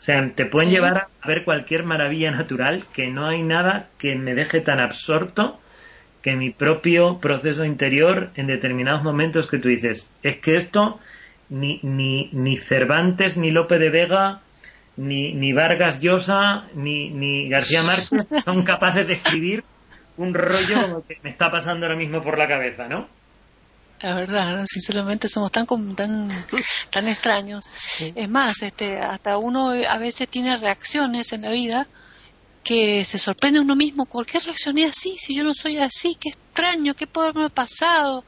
[0.02, 4.16] O sea, te pueden llevar a ver cualquier maravilla natural que no hay nada que
[4.16, 5.60] me deje tan absorto
[6.22, 10.98] que mi propio proceso interior en determinados momentos que tú dices, es que esto
[11.50, 14.40] ni, ni, ni Cervantes, ni Lope de Vega,
[14.96, 19.62] ni, ni Vargas Llosa, ni, ni García Márquez son capaces de escribir
[20.16, 23.06] un rollo como que me está pasando ahora mismo por la cabeza, ¿no?
[24.02, 26.28] La verdad, sinceramente somos tan tan
[26.90, 27.70] tan extraños.
[28.00, 31.86] Es más, este, hasta uno a veces tiene reacciones en la vida
[32.64, 34.06] que se sorprende uno mismo.
[34.06, 35.16] ¿Por qué reaccioné así?
[35.18, 38.24] Si yo no soy así, qué extraño, qué puede haberme pasado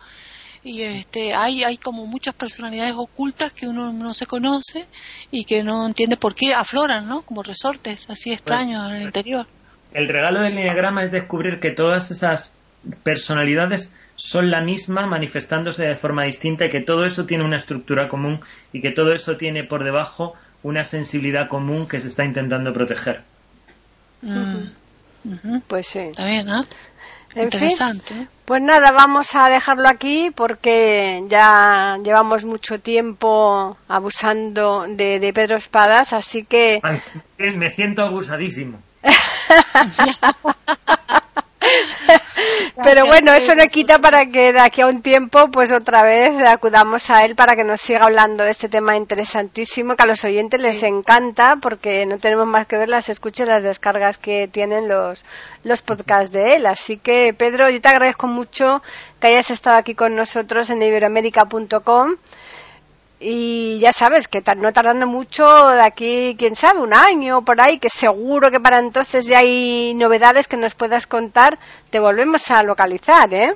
[0.64, 4.86] y este hay hay como muchas personalidades ocultas que uno no se conoce
[5.30, 9.46] y que no entiende por qué afloran no como resortes así extraños en el interior
[9.92, 12.56] el regalo del diagrama es descubrir que todas esas
[13.02, 18.08] personalidades son la misma manifestándose de forma distinta y que todo eso tiene una estructura
[18.08, 18.40] común
[18.72, 23.22] y que todo eso tiene por debajo una sensibilidad común que se está intentando proteger.
[24.22, 25.58] Mm.
[25.66, 26.00] Pues sí.
[26.00, 26.64] Está bien, ¿no?
[27.36, 28.28] Interesante.
[28.44, 35.56] pues nada, vamos a dejarlo aquí porque ya llevamos mucho tiempo abusando de, de Pedro
[35.56, 36.80] Espadas, así que...
[37.38, 38.80] me siento abusadísimo.
[42.84, 46.30] Pero bueno, eso no quita para que de aquí a un tiempo, pues otra vez
[46.46, 50.22] acudamos a él para que nos siga hablando de este tema interesantísimo que a los
[50.22, 54.86] oyentes les encanta porque no tenemos más que ver las escuchas, las descargas que tienen
[54.86, 55.24] los,
[55.62, 56.66] los podcasts de él.
[56.66, 58.82] Así que, Pedro, yo te agradezco mucho
[59.18, 62.16] que hayas estado aquí con nosotros en iberoamérica.com
[63.26, 67.78] y ya sabes que no tardando mucho de aquí, quién sabe, un año por ahí,
[67.78, 71.58] que seguro que para entonces ya hay novedades que nos puedas contar,
[71.88, 73.54] te volvemos a localizar, ¿eh?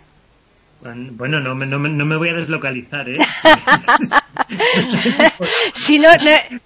[0.81, 3.19] Bueno, no, no, no me voy a deslocalizar, ¿eh?
[5.75, 6.09] si no,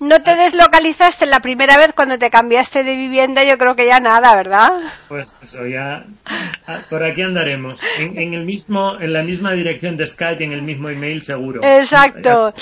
[0.00, 4.00] no, te deslocalizaste la primera vez cuando te cambiaste de vivienda, yo creo que ya
[4.00, 4.68] nada, ¿verdad?
[5.08, 7.80] Pues eso, ya ah, por aquí andaremos.
[7.98, 11.62] En, el mismo, en la misma dirección de Skype y en el mismo email seguro.
[11.64, 12.52] Exacto.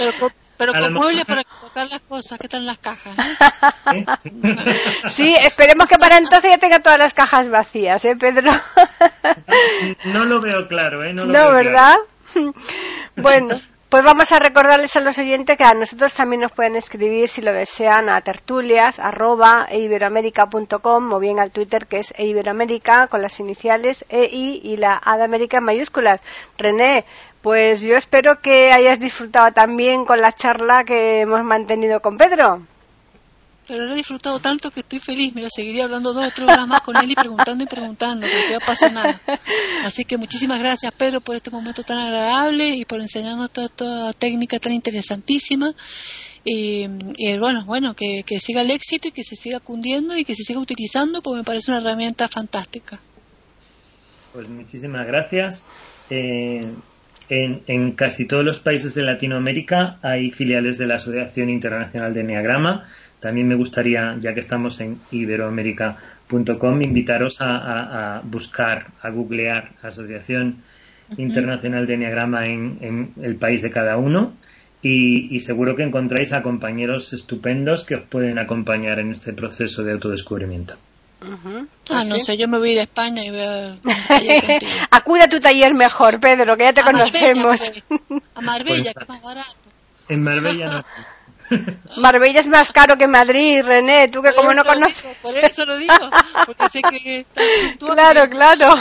[0.61, 3.17] Pero con mueble para colocar las cosas que están en las cajas.
[5.09, 8.53] sí, esperemos que para entonces ya tenga todas las cajas vacías, ¿eh, Pedro?
[10.13, 11.15] no lo veo claro, ¿eh?
[11.15, 11.97] No, ¿verdad?
[13.17, 13.59] bueno.
[13.91, 17.43] Pues vamos a recordarles a los oyentes que a nosotros también nos pueden escribir si
[17.43, 24.05] lo desean a tertulias arroba o bien al Twitter que es eiberoamérica con las iniciales
[24.09, 26.21] EI y la A de América en mayúsculas.
[26.57, 27.05] René,
[27.43, 32.67] pues yo espero que hayas disfrutado también con la charla que hemos mantenido con Pedro.
[33.67, 35.33] Pero lo he disfrutado tanto que estoy feliz.
[35.33, 38.41] Mira, seguiría hablando dos o tres horas más con él y preguntando y preguntando, porque
[38.41, 39.21] estoy apasionada.
[39.85, 44.13] Así que muchísimas gracias, Pedro, por este momento tan agradable y por enseñarnos toda esta
[44.15, 45.73] técnica tan interesantísima.
[46.45, 46.89] Y,
[47.39, 50.59] bueno, bueno, que, siga el éxito y que se siga cundiendo y que se siga
[50.59, 53.01] utilizando, porque me parece una herramienta fantástica.
[54.33, 55.63] Pues muchísimas gracias.
[56.09, 56.61] Eh,
[57.31, 62.89] en, casi todos los países de Latinoamérica hay filiales de la Asociación Internacional de Enneagrama.
[63.21, 70.57] También me gustaría, ya que estamos en iberoamérica.com, invitaros a, buscar, a googlear Asociación
[71.17, 74.35] Internacional de Enneagrama en, el país de cada uno
[74.83, 79.93] y, seguro que encontráis a compañeros estupendos que os pueden acompañar en este proceso de
[79.93, 80.75] autodescubrimiento.
[81.91, 83.77] Ah, no sé, yo me voy a ir a España y veo.
[84.91, 87.73] Acude a tu taller mejor, Pedro, que ya te conocemos.
[87.89, 88.21] Pues.
[88.35, 89.55] A Marbella, que es más barato.
[90.09, 90.85] En Marbella no.
[91.97, 95.17] Marbella es más caro que Madrid, René, tú que como no conoces.
[95.21, 95.95] por eso lo digo,
[96.47, 97.27] porque sé que
[97.79, 98.75] Claro, claro.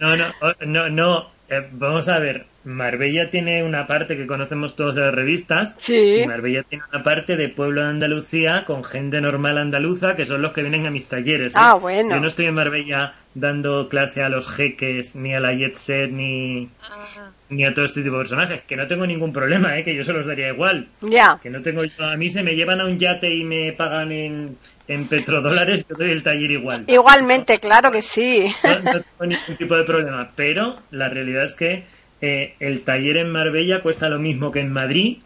[0.00, 0.32] No, no,
[0.66, 5.14] no, no, eh, vamos a ver, Marbella tiene una parte que conocemos todos de las
[5.14, 5.74] revistas.
[5.78, 6.22] Sí.
[6.22, 10.40] Y Marbella tiene una parte de pueblo de Andalucía con gente normal andaluza que son
[10.42, 11.54] los que vienen a mis talleres.
[11.54, 11.58] ¿eh?
[11.60, 12.14] Ah, bueno.
[12.14, 16.10] Yo no estoy en Marbella dando clase a los jeques, ni a la jet set,
[16.10, 18.62] ni, Ah, ni a todo este tipo de personajes.
[18.62, 19.82] Que no tengo ningún problema, ¿eh?
[19.84, 20.86] que yo se los daría igual.
[21.02, 21.38] Ya.
[21.42, 24.12] Que no tengo yo- a mí se me llevan a un yate y me pagan
[24.12, 24.56] en,
[24.88, 26.84] en petrodólares, yo doy el taller igual.
[26.86, 28.46] Igualmente, claro que sí.
[28.62, 30.30] No, no tengo ningún tipo de problema.
[30.36, 31.84] Pero la realidad es que
[32.24, 35.18] eh, el taller en Marbella cuesta lo mismo que en Madrid.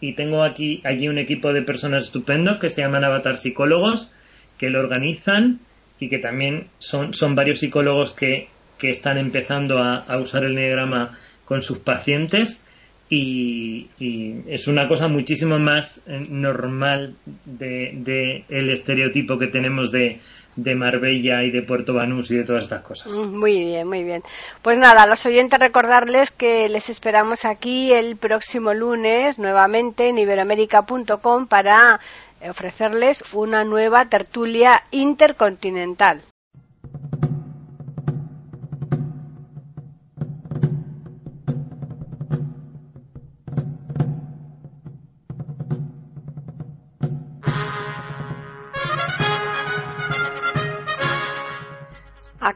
[0.00, 4.10] Y tengo aquí allí un equipo de personas estupendos que se llaman Avatar Psicólogos,
[4.58, 5.60] que lo organizan
[5.98, 8.48] y que también son, son varios psicólogos que,
[8.78, 11.16] que están empezando a, a usar el negrama
[11.46, 12.62] con sus pacientes.
[13.08, 13.86] Y,
[14.48, 17.14] es una cosa muchísimo más eh, normal
[17.44, 20.20] de, de el estereotipo que tenemos de,
[20.56, 23.12] de Marbella y de Puerto Banús y de todas estas cosas.
[23.12, 24.22] Mm, Muy bien, muy bien.
[24.62, 30.18] Pues nada, a los oyentes recordarles que les esperamos aquí el próximo lunes nuevamente en
[30.18, 32.00] iberoamérica.com para
[32.48, 36.22] ofrecerles una nueva tertulia intercontinental.